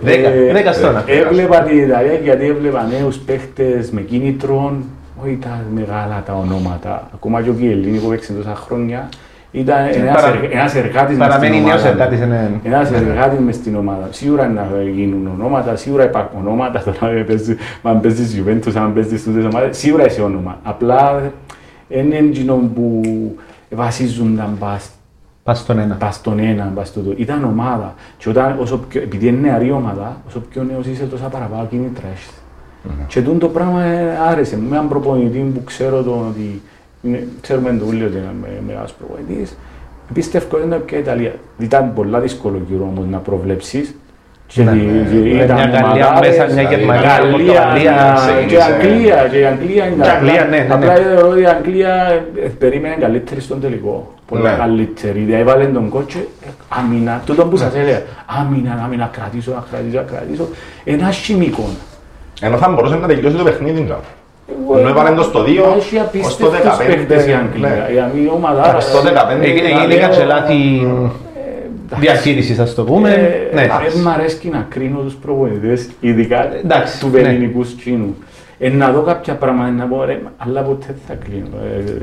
[0.00, 1.04] Δέκα, Ε, δέκα στόνα.
[1.06, 4.84] ε, Έβλεπα την Ιταλία γιατί έβλεπα νέους παίχτες με κίνητρον,
[5.24, 7.10] όχι τα μεγάλα τα ονόματα.
[7.14, 9.08] Ακόμα και ο Κιελίνη που παίξε τόσα χρόνια
[9.52, 11.88] ήταν ένας, παρα- εργ- ένας εργάτης μες Παραμένει στην νέος ομάδα.
[11.88, 12.20] εργάτης.
[12.20, 14.08] είναι- Ένας εργάτης μες στην ομάδα.
[14.10, 16.82] Σίγουρα να γίνουν ονόματα, σίγουρα υπάρχουν ονόματα.
[17.00, 20.58] Τώρα ε, παίζει- αν παίζεις Juventus, αν παίζεις τούτες ομάδες, σίγουρα είσαι όνομα.
[20.62, 21.20] Απλά
[21.88, 23.00] είναι εκείνο που
[23.70, 24.90] βασίζονταν πας
[25.42, 25.94] Πας στον ένα.
[25.94, 27.14] πας στον ένα, πας στο το.
[27.16, 27.94] Ήταν ομάδα.
[28.16, 32.06] Και όταν, όσο πιο, επειδή είναι νεαρή ομάδα, όσο πιο νέος είσαι, τόσα παραπάνω κίνητρα
[32.12, 32.30] έχεις.
[33.06, 34.68] Και τούτο το πράγμα ε, άρεσε μου.
[34.68, 36.60] Με έναν προπονητή που ξέρω τον ότι είναι,
[37.40, 39.56] ξέρουμε τον Ούλιο ότι είναι με- μεγάλος προπονητής.
[40.12, 41.32] Πίστευω ότι ήταν πια η Ιταλία.
[41.58, 43.94] Ήταν πολλά δύσκολο γύρω όμως να προβλέψεις.
[44.46, 45.42] Και Ναι, δι- ναι, δι- ναι.
[45.44, 48.16] ήταν Μια Γαλλία ομαδάρες, μέσα, μια δηλαδή, Γερμανία, Γαλλία, Πορτογαλία.
[48.48, 48.72] και ξεκίνησε.
[48.72, 50.74] Αγγλία, και η Αγγλία είναι Και Αγγλία, ναι, ναι, ναι.
[50.74, 51.94] Απλά θεωρώ ότι η Αγγλία
[52.44, 54.14] ε, περίμενε καλύτερη στον τελικό.
[54.26, 54.54] Πολύ Ναι.
[54.58, 55.18] καλύτερη.
[55.20, 58.02] Δηλαδή έβαλε τον κότσο, ε, άμυνα, τούτο που σας έλεγα,
[58.40, 60.48] άμυνα, άμυνα, κρατήσω, να κρατήσω, να κρατήσω.
[60.84, 61.64] Ένα χημικό.
[62.40, 63.82] Ενώ θα μπορούσε να τελειώσει το παιχνίδι.
[63.84, 64.00] τζα.
[64.78, 66.86] Ενώ έβαλε το στο 2 Έχει ως το απίστευτους 15.
[66.86, 67.68] παίκτες η Αγγλία.
[67.68, 67.94] ναι.
[67.94, 68.80] Η Αγγλία ομάδα...
[68.80, 69.04] Στο 15
[69.42, 69.50] Ε,
[69.82, 70.56] Έγινε και λάθη
[71.98, 73.10] διαχείρισης, ας το πούμε.
[73.10, 73.62] Ε, Ναι.
[73.62, 77.18] ε, μ' αρέσει να κρίνω τους προπονητές, ειδικά Εντάξει, του ναι.
[77.20, 78.16] ελληνικού σκήνου.
[78.62, 81.46] Ε, να δω κάποια πράγματα να πω, ρε, αλλά ποτέ δεν θα κρίνω.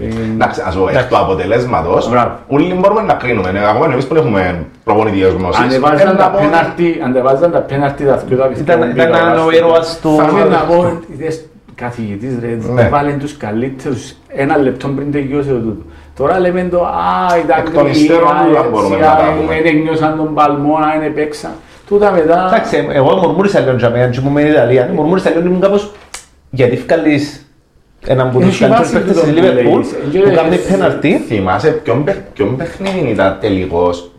[0.01, 2.31] Ε, ε, Εντάξει, ας πω, εκ του αποτελέσματος, Μπράβο.
[2.47, 3.51] όλοι μπορούμε να κρίνουμε.
[3.51, 5.63] Ναι, Ακόμα εμείς που έχουμε προπονητικές γνώσεις.
[5.63, 9.51] Ανεβάζαν ε, τα να πω- πέναρτι, ανεβάζαν τα πέναρτι τα δυο τα Ήταν, ήταν ο
[9.51, 10.15] ήρωας του...
[10.17, 11.45] Θα ήθελα να πω, είδες,
[11.81, 12.89] καθηγητής ρε, Ναι.
[12.89, 15.81] βάλε τους καλύτερους ένα λεπτό πριν τελειώσει το τούτο.
[16.15, 19.61] Τώρα λέμε το, α, ήταν Εκ των υστέρων όλα μπορούμε να τα πούμε.
[19.61, 21.51] δεν νιώσαν τον παλμό, να είναι παίξαν.
[21.87, 24.89] Τούτα μετά, Εντάξει, εγώ μουρμούρισα λίγο για μένα, και μου μένει η Ιταλία.
[24.93, 25.91] Μουρμούρισα λίγο ήμουν κάπως...
[26.49, 27.51] Γιατί βγάλεις
[28.07, 30.21] έναν από τους Έχει καλύτερους βάση παίκτες τούτο της που Λίβερπουλ λέει.
[30.23, 31.23] που κάνει πέναρτι.
[31.27, 34.11] Θυμάσαι ποιον, παί- ποιον παιχνίδι ήταν τελικός,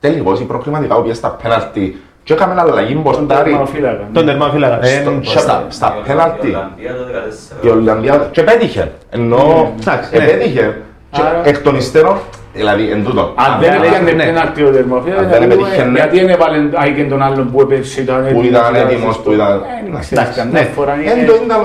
[0.00, 3.42] τελικός ή προκριματικά, ο οποίος στα πέναλτι και έκαμε αλλαγή τον μπορτάρι.
[3.50, 4.04] τερματοφύλακα.
[4.12, 4.78] Τον τερμαφύλακα.
[4.82, 6.46] Στο- Ε, στα- Στα Η πέναλτι.
[6.48, 7.66] Ολλανδία το 14.
[7.66, 8.92] Η Ολλανδία και πέτυχε.
[9.10, 10.24] Ενώ Εντάξει, ναι.
[10.24, 10.80] επέτυχε.
[11.10, 12.16] Και Άρα- εκ των υστέρων,
[12.54, 13.32] δηλαδή εν τούτο.
[13.36, 14.24] Αν δεν ναι, έπιανε ναι.
[14.24, 16.58] πέναρτι ο τερμοφύλακας, Αν δεν να πούμε, επέτυχε, γιατί δεν έβαλε
[16.96, 19.98] και τον άλλον που έπαιξε, ήταν Που έτοιμος, ήταν έτοιμος, που ήταν- Ε, Ναι.
[19.98, 20.66] ξέρεις, Εντάξει, καμιά ναι.
[20.66, 21.60] φορά Εν είναι- το ήταν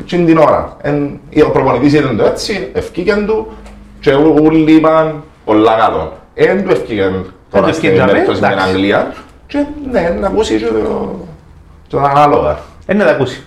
[0.00, 0.76] εκείνη την ώρα.
[0.82, 3.46] Εν- Ο προπονητής ήταν το έτσι, ευκήκεν του
[4.00, 4.10] και
[4.42, 6.12] όλοι είπαν πολλά καλό.
[6.34, 8.72] Εν του ευκήκεν Τώρα το στην σκέφτομαι, περίπτωση με την εντάξει.
[8.74, 9.12] Αγγλία.
[9.48, 11.18] Και ναι, να ακούσει και το...
[11.88, 12.58] το ανάλογα.
[12.86, 13.42] Ε, να τα ακούσει.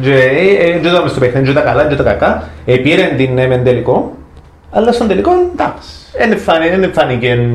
[0.00, 2.48] Και ε, ε, και το στο παιχνίδι, και τα καλά, και τα κακά.
[2.64, 4.16] Ε, πήρε την ναι, μεν τελικό,
[4.70, 5.88] αλλά στον τελικό, εντάξει.
[6.18, 7.50] Δεν φάνηκε, δεν φάνηκε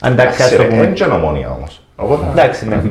[0.00, 0.76] αντάξει, ας το πούμε.
[0.76, 1.82] Είναι και νομόνια όμως.
[1.96, 2.82] Οπότε, Εντάξει, ναι.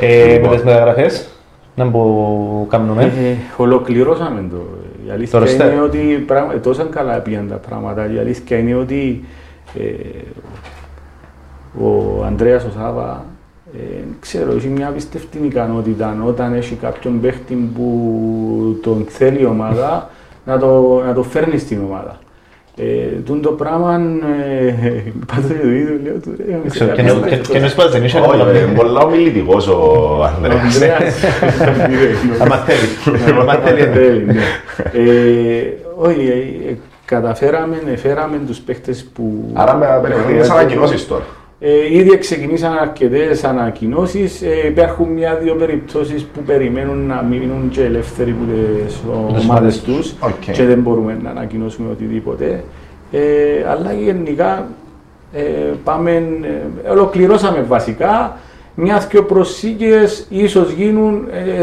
[0.00, 1.26] Ε, με τις μεταγραφές,
[1.74, 3.02] να μπω κάνουμε.
[3.02, 4.56] Ε, ολοκληρώσαμε το.
[5.06, 5.72] Η αλήθεια Το roster.
[5.72, 8.12] είναι ότι πράγμα, τόσο καλά πήγαν τα πράγματα.
[8.12, 9.24] Η αλήθεια είναι ότι
[9.78, 9.80] ε,
[11.82, 13.24] ο Ανδρέας ο Σάβα,
[13.74, 20.10] ε, ξέρω, έχει μια απίστευτη ικανότητα όταν έχει κάποιον παίχτη που τον θέλει η ομάδα
[20.44, 22.18] να το, να το φέρνει στην ομάδα.
[22.78, 22.84] Ε,
[23.24, 24.00] τούτο το πράγμα,
[24.48, 24.74] ε,
[25.34, 27.58] πάντως το ίδιο λέω του ρε, είμαι σε Ξέρω, και κάποια νο- και- δύσκολη- Και
[27.58, 28.50] νος πας δεν είσαι Όχι, εύκολο.
[28.58, 29.80] είναι πολλά ομιλητικός ο
[30.36, 30.62] Ανδρέας.
[30.64, 31.14] Ανδρέας.
[32.40, 33.38] Άμα θέλει.
[33.40, 33.80] Άμα θέλει.
[33.80, 33.92] ναι.
[33.94, 34.32] Θέλει, ναι.
[34.92, 39.50] Ε, Όχι, ε, ε, καταφέραμε, φέραμε τους παίχτες που...
[39.52, 41.24] Άρα με περιμένουμε τις ανακοινώσεις τώρα.
[41.58, 44.42] Ε, ήδη ξεκινήσαν αρκετές ανακοινώσεις.
[44.42, 50.50] Ε, υπάρχουν μια-δύο περιπτώσεις που περιμένουν να μείνουν και ελεύθεροι από τις ομάδες τους Οκ.
[50.52, 52.64] και δεν μπορούμε να ανακοινώσουμε οτιδήποτε.
[53.12, 53.20] Ε,
[53.68, 54.68] αλλά γενικά
[55.32, 55.42] ε,
[55.84, 56.10] πάμε,
[56.84, 58.36] ε, ολοκληρώσαμε βασικά.
[58.74, 61.62] Μια-δυο προσήκες ίσως γίνουν, ε,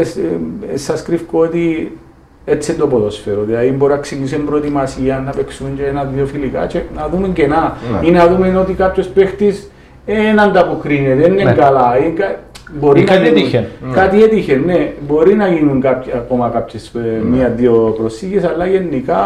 [0.72, 1.98] ε, σας κρύβω ότι
[2.44, 3.42] έτσι είναι το ποδόσφαιρο.
[3.42, 7.76] Δηλαδή μπορεί να ξεκινήσει την προετοιμασία, να παίξουμε και ένα-δύο φιλικά και να δούμε κενά.
[8.00, 8.08] Ναι.
[8.08, 9.68] Ή να δούμε ότι κάποιος παίχτης
[10.06, 11.52] δεν ανταποκρίνεται, δεν είναι Ναι.
[11.52, 11.98] καλά.
[12.06, 12.34] Ή κα-
[12.78, 13.68] Μπορεί Ή να κάτι γίνουν- έτυχε.
[13.92, 14.92] Κάτι έτυχε, ναι.
[15.06, 19.16] Μπορεί να γίνουν κάποια, ακόμα κάποιες ε, μία-δύο προσήγες, αλλά γενικά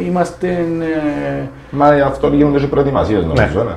[0.00, 0.46] ε, είμαστε.
[0.48, 3.62] ε, Μα γι' αυτό γίνονται και προετοιμασίες νομίζω.
[3.62, 3.70] ναι.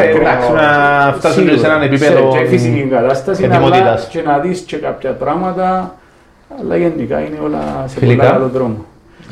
[0.00, 4.06] Ε, εντάξει, να φτάσουν και σε έναν επίπεδο σε, και φυσική κατάσταση, αλλά ετοιμότητας.
[4.06, 5.94] και να δεις και κάποια πράγματα,
[6.60, 8.22] αλλά γενικά είναι όλα σε Φιλικά.
[8.22, 8.84] πολύ καλό δρόμο.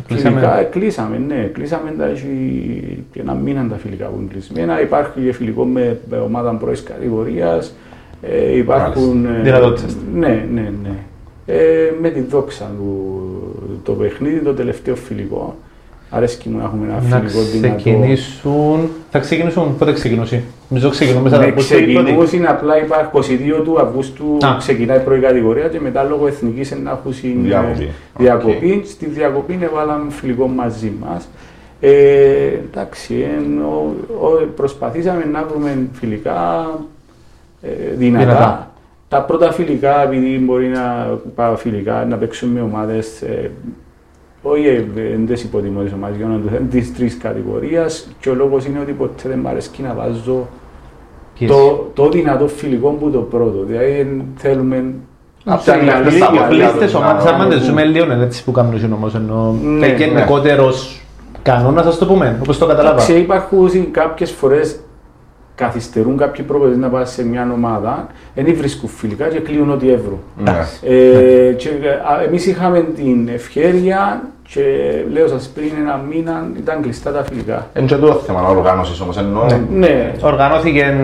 [0.07, 0.39] Κλείσαμε.
[0.39, 4.81] Φιλικά, ε, κλείσαμε, ναι, κλείσαμε τα έχει και ένα μήνα τα φιλικά που είναι κλεισμένα.
[4.81, 7.75] Υπάρχει και φιλικό με με ομάδα πρώτης κατηγορίας.
[8.23, 9.25] Ε, υπάρχουν...
[9.25, 9.97] ε, Δυνατότητες.
[10.15, 10.97] Ναι, ναι, ναι.
[11.47, 15.57] Ε, με τη δόξα του το παιχνίδι, το τελευταίο φιλικό.
[16.15, 17.75] Αρέσκει μου να έχουμε ένα Να φιλικό δυνατό.
[17.77, 18.89] ξεκινήσουν.
[19.11, 20.43] Θα ξεκινήσουν, πότε ξεκινήσει.
[20.69, 22.05] Νομίζω ξεκινούμε στα Ναι, Αυγούστου ή πρώτη.
[22.05, 24.57] ξεκινούσαν απλά υπάρχει 22 του Αυγούστου Α.
[24.59, 27.89] ξεκινάει η πρώτη κατηγορία και μετά λόγω εθνικής να έχουν συν- Διακοπή.
[28.19, 28.83] διακοπή.
[28.87, 31.29] Στη διακοπή έβαλαμε φιλικό μαζί μας.
[31.81, 31.91] Ε,
[32.71, 33.95] εντάξει, εν, ο-
[34.27, 36.71] ο- προσπαθήσαμε να βρούμε φιλικά
[37.63, 38.25] ε, δυνατά.
[38.25, 38.71] Δυνατά.
[39.09, 43.51] Τα πρώτα φιλικά, επειδή μπορεί να πάω φιλικά, να παίξουμε με ομάδες ε,
[44.43, 48.79] όχι, ε, δεν τις υποτιμώ τις ομάδες, γίνονται της τρεις κατηγορίας και ο λόγος είναι
[48.83, 50.49] ότι ποτέ δεν μ' αρέσει να βάζω
[51.39, 51.53] Πίεση.
[51.55, 53.65] το, το δυνατό φιλικό που το πρώτο.
[53.67, 54.85] Δηλαδή εν θέλουμε
[55.45, 57.61] Απ' την την καλή άλλη, για στα να- Αποκλείστες να- ομάδες, να- άμα να- δεν
[57.61, 60.13] ζούμε λίγο είναι έτσι που κάνουν οι όμως, ενώ Ναι, και ναι.
[60.13, 61.01] γενικότερος
[61.43, 62.95] κανόνας, ας το πούμε, όπως το καταλάβα.
[62.95, 64.81] Εντάξει, υπάρχουν κάποιες φορές
[65.55, 70.19] καθυστερούν κάποιοι προπονητές να πάνε σε μια ομάδα, δεν βρίσκουν φιλικά και κλείουν ό,τι εύρου.
[70.45, 70.67] Ναι.
[70.83, 74.61] Ε, και, α, εμείς είχαμε την ευκαιρία και
[75.13, 77.67] λέω σας πριν ένα μήνα ήταν κλειστά τα φιλικά.
[77.79, 79.47] Είναι και το θέμα οργάνωσης όμως εννοώ.
[79.75, 80.95] Ναι, Οργανώθηκε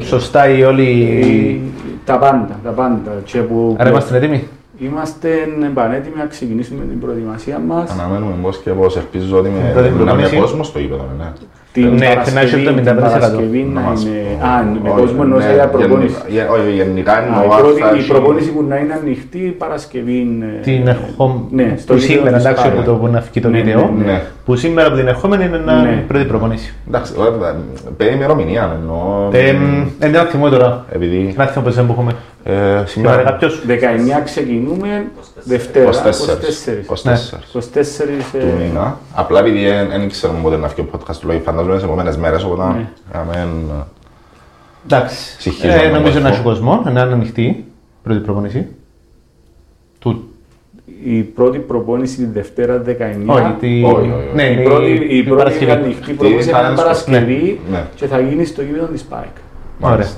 [0.00, 1.60] σωστά η όλη...
[1.64, 1.68] ε,
[2.04, 3.10] τα πάντα, τα πάντα.
[3.24, 4.44] Και που, Άρα είμαστε έτοιμοι;
[4.78, 5.28] Είμαστε
[5.74, 7.90] πανέτοιμοι να ξεκινήσουμε την προετοιμασία μας.
[7.90, 10.34] Αναμένουμε πώς και πώς ελπίζω ότι με Πρώτη να προπόνηση.
[10.34, 11.32] είναι κόσμος στο γήπεδο, ναι.
[11.74, 13.00] Την Ναι, Παρασκευή, την την 75%.
[13.00, 14.12] Παρασκευή να Να μας είναι...
[14.40, 14.46] πω.
[14.46, 16.16] Α, με Όχι, κόσμο εννοώ ναι, για προπόνηση.
[16.28, 18.76] γενικά- γε- Όχι, γενικά Α, εννοώ η αν πρώτη- θα Η έχει- προπόνηση που να
[18.76, 20.20] είναι ανοιχτή Παρασκευή.
[20.58, 21.40] ε, Την ερχόμενη.
[21.50, 22.78] Ναι, στο που γήπεδο σήμερα, της εντάξει, Πάρο.
[22.80, 23.92] από το που να βγει το Ναι, βίντεο.
[23.98, 24.22] ναι, ναι.
[24.44, 26.04] Που σήμερα από την ερχόμενη είναι ένα Ναι.
[26.08, 26.74] πρώτη προπονήση.
[26.88, 27.54] Εντάξει, ωραία,
[27.96, 29.28] πέ ημερομηνία εννοώ.
[29.32, 29.54] Ε,
[29.98, 30.84] Δεν τα θυμώ τώρα.
[30.92, 32.12] Επειδή Να θυμώ πως δεν έχουμε.
[32.44, 33.62] ε, Σήμερα σήμερα κάποιος.
[33.66, 35.04] 19 ξεκινούμε,
[35.44, 36.36] Δευτέρα, 24.
[36.38, 36.80] 24.
[36.80, 37.38] 24.
[37.52, 38.98] 24 του μήνα.
[39.14, 39.60] Απλά επειδή
[39.90, 42.88] δεν ξέρουμε πότε να βγει ο podcast του λόγου, φαντάζομαι σε επόμενες μέρες, οπότε Ναι.
[43.12, 43.48] αμέν,
[44.84, 45.40] Εντάξει.
[45.40, 46.20] Συγχύζομαι Ε, Νομίζω κόσμο.
[46.20, 47.64] να έχει κόσμο, να είναι ανοιχτή.
[48.02, 48.66] Πρώτη προπονήση.
[49.98, 50.28] Του.
[51.04, 53.32] η πρώτη προπόνηση τη Δευτέρα 19.
[53.32, 54.28] Όχι, τη- όχι, όχι, όχι.
[54.34, 55.70] Ναι, η είναι πρώτη, η η πρώτη Παρασκευή.
[55.70, 57.84] ανοιχτή προπόνηση θα είναι είναι στο- Παρασκευή ναι, ναι.
[57.94, 59.36] και θα γίνει στο γήπεδο της ΠΑΕΚ.
[59.78, 60.16] μάλιστα.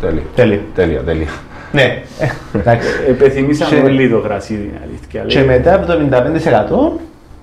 [0.00, 0.22] Τέλεια.
[0.34, 0.60] Τέλεια.
[0.74, 1.26] Τέλεια, τέλεια.
[1.72, 2.02] Ναι.
[2.20, 2.88] Ε, Εντάξει.
[3.08, 5.22] Επιθυμήσαμε Και- όλοι το γρασίδι, είναι αλήθεια.
[5.22, 5.46] Και λέει.
[5.58, 7.00] μετά από το 75%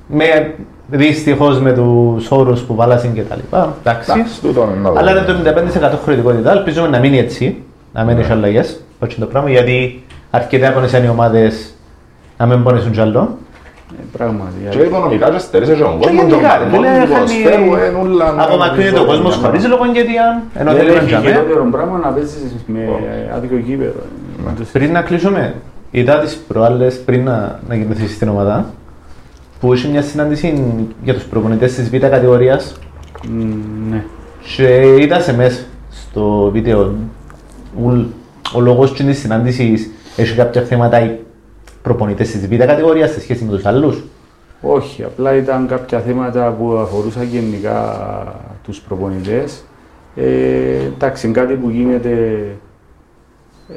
[0.08, 0.54] με
[0.88, 3.76] δυστυχώς με τους όρους που βάλασαν και τα λοιπά.
[3.80, 4.12] Εντάξει.
[4.12, 5.00] Εντάξει, τούτο είναι να δούμε.
[5.00, 5.34] Αλλά είναι το
[5.94, 6.52] 75% χωρητικότητα.
[6.52, 7.58] Ελπίζουμε να μείνει έτσι.
[7.94, 8.64] Να μην έχει αλλαγέ.
[9.00, 11.74] Όχι το πράγμα γιατί αρκετά πονεσαν οι ομάδες
[12.38, 13.38] να μην πονέσουν κι άλλο.
[14.00, 14.54] Ε, Πράγματι.
[14.70, 17.98] Και οικονομικά και στερείσαι και τον κόσμος, γενικά, και ο δηλαδή, κόσμος του χάνει- ποδοσφαίρου,
[17.98, 20.42] ε, ούλα, ναι, Απομακρύνεται ο κόσμος χωρίς λογογένεια.
[20.56, 21.28] Ενώ Δεν θέλει να έχει τζαμέ.
[21.28, 22.80] χειρότερο πράγμα να παίζεις με
[23.36, 24.00] άδικο γήπεδο.
[24.58, 25.56] Το Πριν να κλείσουμε,
[25.92, 28.66] είδα τις προάλλες πριν να, να γεννηθεί στην ομάδα
[29.64, 30.64] που είχε μια συνάντηση
[31.04, 32.80] για τους προπονητές της β' κατηγορίας
[33.30, 33.54] Μ,
[33.90, 34.04] Ναι.
[34.56, 36.94] Και είδα σε μέσα στο βίντεο
[37.84, 38.06] ουλ-
[38.56, 41.20] ο λόγος της συνάντησης έχει κάποια θέματα οι
[41.82, 44.04] προπονητές της β' κατηγορίας σε σχέση με τους άλλους;
[44.62, 47.96] Όχι, απλά ήταν κάποια θέματα που αφορούσαν γενικά
[48.64, 49.64] τους προπονητές.
[50.16, 50.24] Ε,
[50.96, 52.12] εντάξει, είναι κάτι που γίνεται
[53.70, 53.74] ε,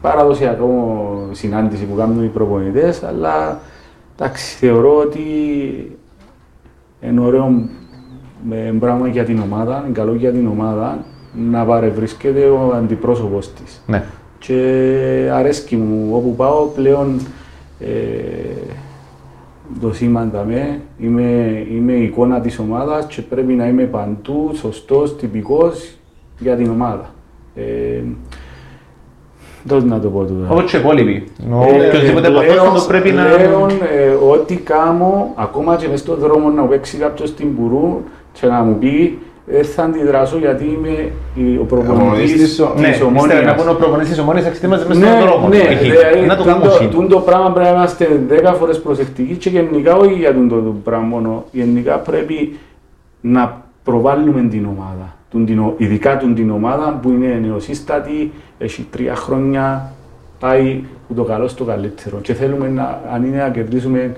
[0.00, 3.60] παραδοσιακό συνάντηση που κάνουν οι προπονητές, αλλά
[4.18, 5.20] εντάξει, θεωρώ ότι
[7.00, 7.68] είναι ωραίο
[8.48, 11.04] με πράγμα για την ομάδα, είναι καλό για την ομάδα
[11.50, 13.82] να παρευρίσκεται ο αντιπρόσωπος της.
[13.86, 14.04] Ναι.
[14.38, 17.20] Και αρέσκει μου όπου πάω πλέον
[17.80, 17.86] ε,
[19.80, 25.16] το σήμαντα με, είμαι, είμαι η εικόνα της ομάδας και πρέπει να είμαι παντού σωστός,
[25.16, 25.96] τυπικός
[26.38, 27.14] για την ομάδα.
[27.54, 28.02] Ε,
[29.68, 30.46] Πώς να το πω τούτα.
[30.48, 31.24] Όπως και οι υπόλοιποι.
[31.50, 33.22] Ο Ε, οποιοσδήποτε πλέον- παθός πρέπει να...
[33.24, 38.02] Πλέον, ε, ό,τι κάνω, ακόμα και μες στον δρόμο να μου παίξει κάποιος στην Πουρού
[38.32, 42.60] και να μου πει δεν θα αντιδράσω γιατί είμαι η- ο προπονητής Προπονητής της της
[42.60, 43.54] ο- Ναι, ύστερα να Ομόνιας.
[43.56, 45.48] πούνε ο προπονητής της ομόνιας εξετοίμαζε μέσα Ναι, στον δρόμο.
[45.48, 45.80] ναι, π.χ.
[45.80, 46.90] δηλαδή, Να το τούτο- κάνουμε σύν.
[46.90, 51.06] τούτο πράγμα πρέπει να είμαστε 10 φορές προσεκτικοί και γενικά όχι για τούτο το πράγμα
[51.06, 51.44] μόνο.
[51.52, 52.58] Γενικά πρέπει
[53.20, 55.14] να προβάλλουμε την ομάδα.
[55.30, 59.92] Τούν την ο- ειδικά τούν την ομάδα που είναι νεοσύστατη, έχει τρία χρόνια,
[60.40, 62.18] πάει που το καλό στο καλύτερο.
[62.22, 64.12] Και θέλουμε να, αν είναι να κερδίσουμε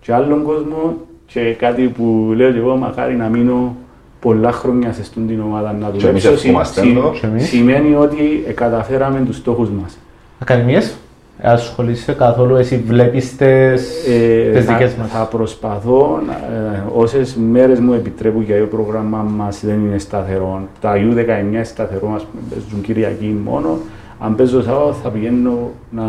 [0.00, 0.94] και άλλον κόσμο
[1.26, 3.76] και κάτι που λέω και εγώ, μακάρι να μείνω
[4.20, 6.28] πολλά χρόνια σε αυτήν την ομάδα να Και εμείς δουλέψω.
[6.36, 7.14] Σι- ευχόμαστε σι- το.
[7.20, 7.48] Και εμείς.
[7.48, 9.98] Σημαίνει ότι ε, καταφέραμε τους στόχους μας.
[10.38, 10.96] Ακαδημίες,
[11.40, 17.80] ασχολείσαι καθόλου, εσύ βλέπεις τις, Ε, τις θα, δικές μας; θα προσπαθώ, ε, όσες μέρες
[17.80, 20.68] μου επιτρέπουν για το πρόγραμμα μας δεν είναι σταθερό.
[20.80, 23.78] Τα U19 είναι σταθερό, ας πούμε, παίζουν Κυριακή μόνο.
[24.18, 26.04] Αν παίζω Σάββατο θα πηγαίνω να,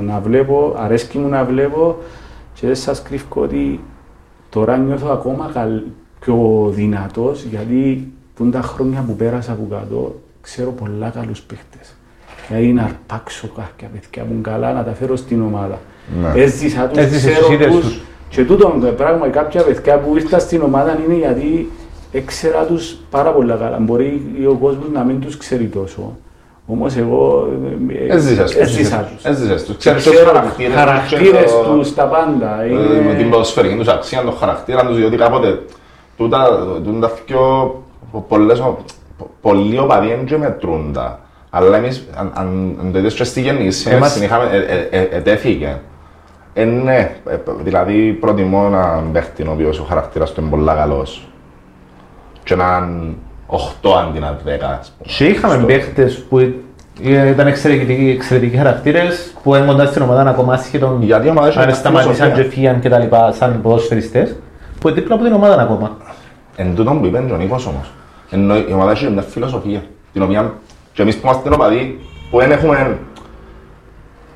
[0.00, 1.96] να βλέπω, αρέσκει μου να βλέπω
[2.54, 3.80] και δεν σας κρύβω ότι
[4.50, 5.80] τώρα νιώθω ακόμα καλ,
[6.20, 11.96] πιο δυνατός γιατί τούν τα χρόνια που πέρασα από κάτω ξέρω πολλά καλούς παίχτες.
[12.48, 15.78] Δηλαδή να αρπάξω κάποια παιδιά που είναι καλά, να τα φέρω στην ομάδα.
[16.34, 16.40] Ναι.
[16.42, 17.80] Έζησα τους, Έζησες ξέρω τους, είδες τους.
[17.84, 18.00] τους.
[18.28, 21.70] Και τούτο το πράγμα, κάποια παιδιά που ήρθαν στην ομάδα είναι γιατί
[22.12, 23.76] έξερα τους πάρα πολλά καλά.
[23.80, 26.16] Μπορεί ο κόσμος να μην τους ξέρει τόσο.
[26.66, 27.48] Όμως εγώ
[28.08, 28.60] ε, Έζησες τους.
[28.60, 29.24] έζησα τους.
[29.24, 29.76] Έζησες τους.
[29.76, 32.62] Ξέρεις τους Ξέρω χαρακτήρες τους χαρακτήρες και το- τους, τα πάντα.
[32.62, 35.62] Ε, Είναι- με την ποδοσφαιρική τους αξία, τον χαρακτήρα τους, διότι κάποτε
[36.16, 36.48] τούτα,
[36.84, 37.40] τούτα πιο
[38.28, 41.20] πολλές, πο- πολλοί οπαδοί δεν και μετρούν τα.
[41.54, 45.08] Αλλά εμείς, αν, αν, αν το είδες και στη γεννήση, Εμάς- συνεχάμε, ε, ε, ε,
[45.16, 45.80] ετέθηκε.
[46.54, 51.28] Ε, ναι, ε, δηλαδή προτιμώ να παίχτη ο οποίος ο χαρακτήρας του είναι πολύ καλός
[52.44, 53.14] και να είναι
[53.46, 55.12] 8 αντί να είναι 10, ας πούμε.
[55.16, 56.52] Και είχαμε Στο- παίχτες που
[57.02, 61.58] ήταν εξαιρετικοί, εξαιρετικοί χαρακτήρες που έμουν κοντά στην ομάδα ακόμα άσχετον Γιατί η ομάδα έχει
[61.58, 62.42] αν μια σταματήσαν φιλοσοφία.
[62.44, 64.36] και φύγαν και τα λοιπά σαν ποδοσφαιριστές
[64.80, 65.96] που είναι δίπλα από την ομάδα ακόμα.
[66.56, 67.90] Εν τούτον που είπε ο Νίκος όμως.
[68.30, 70.52] Ενώ η ομάδα έχει μια φιλοσοφία, την οποία
[70.92, 71.98] και εμείς που είμαστε οπαδοί,
[72.30, 72.98] που δεν έχουμε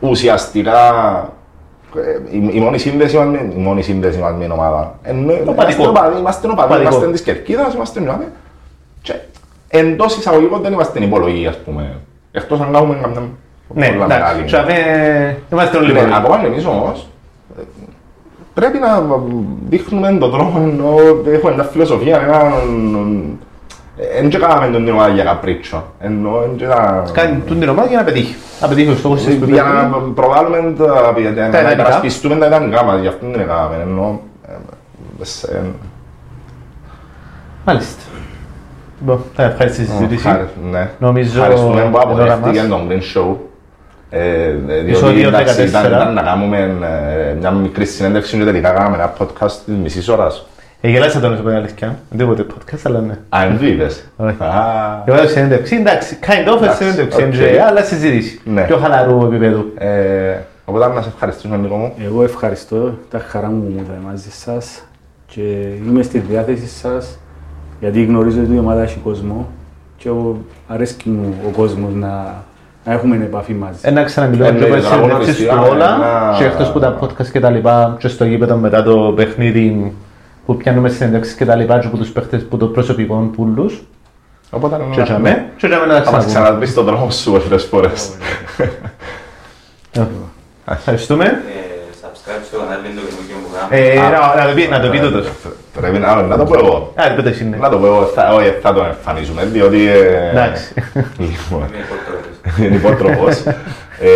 [0.01, 0.79] ουσιαστικά
[1.97, 4.99] ε, η, η μόνη σύνδεση μας με, η μόνη σύνδεση μας με την ομάδα.
[5.03, 5.89] Ενώ είμαστε Οπαδικό.
[5.89, 6.91] οπαδοί, είμαστε οπαδοί, Οπαδικό.
[6.91, 8.33] είμαστε της Κερκίδας, είμαστε μιλάμε.
[9.03, 9.15] Και
[9.69, 11.95] εντός εισαγωγικών δεν είμαστε υπολογοί, ας πούμε.
[12.33, 13.21] Εκτός αν κάνουμε καμιά
[13.75, 14.45] Ναι, πολλά εντάξει, μεγάλη.
[14.45, 16.15] και αμέ, είμαστε όλοι Ναι, πολλοί.
[16.15, 17.07] ακόμα και εμείς όμως,
[17.59, 17.63] ε,
[18.55, 19.03] πρέπει να
[19.69, 20.95] δείχνουμε τον τρόπο ενώ
[21.33, 22.53] έχουμε μια φιλοσοφία, ένα...
[24.19, 27.05] Εν και κάναμε τον την ομάδα για καπρίτσο, ενώ εν και να...
[27.13, 28.35] Κάνει τούν την ομάδα για να πετύχει.
[28.61, 29.77] Να πετύχει ο στόχος της που Για πρέπει.
[29.91, 31.73] να προβάλλουμε τα για να ιδανικά.
[31.73, 34.21] υπερασπιστούμε τα ιδανικά μας, γι' αυτό δεν έκαναμε, ενώ...
[34.49, 35.63] ε, σε-
[37.65, 38.03] Μάλιστα.
[39.01, 40.23] Λοιπόν, θα ευχαριστήσω τη συζήτηση.
[40.27, 40.91] Χάρη- ναι.
[40.99, 42.03] Νομίζω Ευχαριστούμε που είναι ώρα
[42.35, 42.69] αποδέχτηκε μας.
[42.69, 43.35] τον Green Show.
[44.11, 45.69] Ε, διότι Επεισόδιο εντάξει, 14.
[45.69, 46.59] ήταν, ήταν να κάνουμε
[47.31, 50.47] ε, μια μικρή συνέντευξη και τελικά κάναμε ένα podcast της μισής ώρας.
[50.81, 51.99] Εγέλασά τον όσο αλήθεια.
[52.11, 53.13] Δεν τίποτε podcast, αλλά ναι.
[53.29, 54.05] Α, εν το είδες.
[54.17, 54.37] Όχι.
[54.43, 57.33] Α, Εγώ έδωσα συνέντευξη, εντάξει, kind of Εντάξει, συνέντευξη, OK.
[57.35, 57.57] okay.
[57.69, 58.41] αλλά συζήτηση.
[58.45, 58.63] Ναι.
[58.63, 59.73] Πιο χαλαρού επίπεδου.
[59.79, 61.93] ε, Οπότε να σε ευχαριστήσω Νίκο μου.
[62.05, 64.83] Εγώ ευχαριστώ, τα χαρά μου που μου ήταν μαζί σας
[65.27, 65.41] και
[65.87, 67.19] είμαι στη διάθεση σας
[67.81, 69.49] γιατί γνωρίζω ότι η ομάδα έχει κόσμο
[69.97, 70.37] και ο,
[70.69, 72.35] αρέσκει μου ο κόσμος να,
[72.85, 73.79] να έχουμε επαφή μαζί.
[73.83, 76.79] Ένα ξαναμιλώ Ε, και ναι, από τώρα συνέντευξεις γνωριστικά, του όλα ένα- και εκτός που
[76.79, 79.93] τα podcast και τα λοιπά και στο γήπεδο μετά το παιχνίδι
[80.47, 83.83] που πιάνουμε συνέντευξεις και τα λοιπά και από τους παίχτες που το προσωπικό πουλούς
[84.51, 86.27] Οπότε και τζαμέ και τζαμέ να τα Θα μας ξαναπούμε.
[86.45, 88.11] ξαναδείς στον δρόμο σου πολλές φορές.
[89.93, 90.03] Ε,
[90.73, 91.25] Ευχαριστούμε.
[91.25, 91.31] Ε,
[92.03, 93.83] subscribe στο κανάλι το καινούργιο που κάνω.
[93.83, 95.27] Ε, να- να το πει- Να το πει τούτος.
[95.81, 96.93] Πρέπει να να το πω εγώ.
[96.95, 97.57] Α, πείτε εσύ, ναι.
[97.57, 99.89] Να το πω εγώ, θα- όχι, θα τον εμφανίζουμε, διότι...
[99.89, 100.75] ε, Εντάξει.
[101.27, 102.59] Λοιπόν, Είμαι υπότροφος.
[102.59, 103.43] είναι υπότροφος.
[104.01, 104.09] Ε,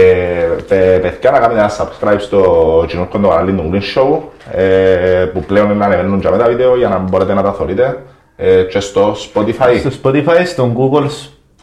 [0.69, 4.19] παι- Παιδιά, να κάνετε ένα subscribe στο κοινωνικό το κανάλι του Green Show,
[4.53, 8.03] ε, που πλέον να ανεβαίνουν και με τα βίντεο για να μπορείτε να τα θωρείτε.
[8.37, 9.79] Ε, και στο Spotify.
[9.79, 11.07] Στο Spotify, στο Google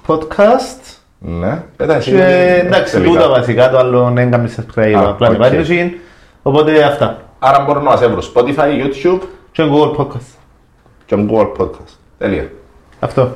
[0.07, 0.97] Podcast.
[1.19, 2.11] Ναι, πέτα εσύ.
[2.11, 3.11] Και εντάξει, τελικά.
[3.11, 5.33] τούτα βασικά, το άλλο δεν έκαμε subscribe, Α, απλά οκ.
[5.33, 5.99] υπάρχει.
[6.43, 7.21] Οπότε αυτά.
[7.39, 9.19] Άρα μπορούν να μας έβρουν Spotify, YouTube
[9.51, 10.35] Και Google Podcast.
[11.05, 11.93] και Google Podcast.
[12.17, 12.49] Τέλεια.
[12.99, 13.31] Αυτό.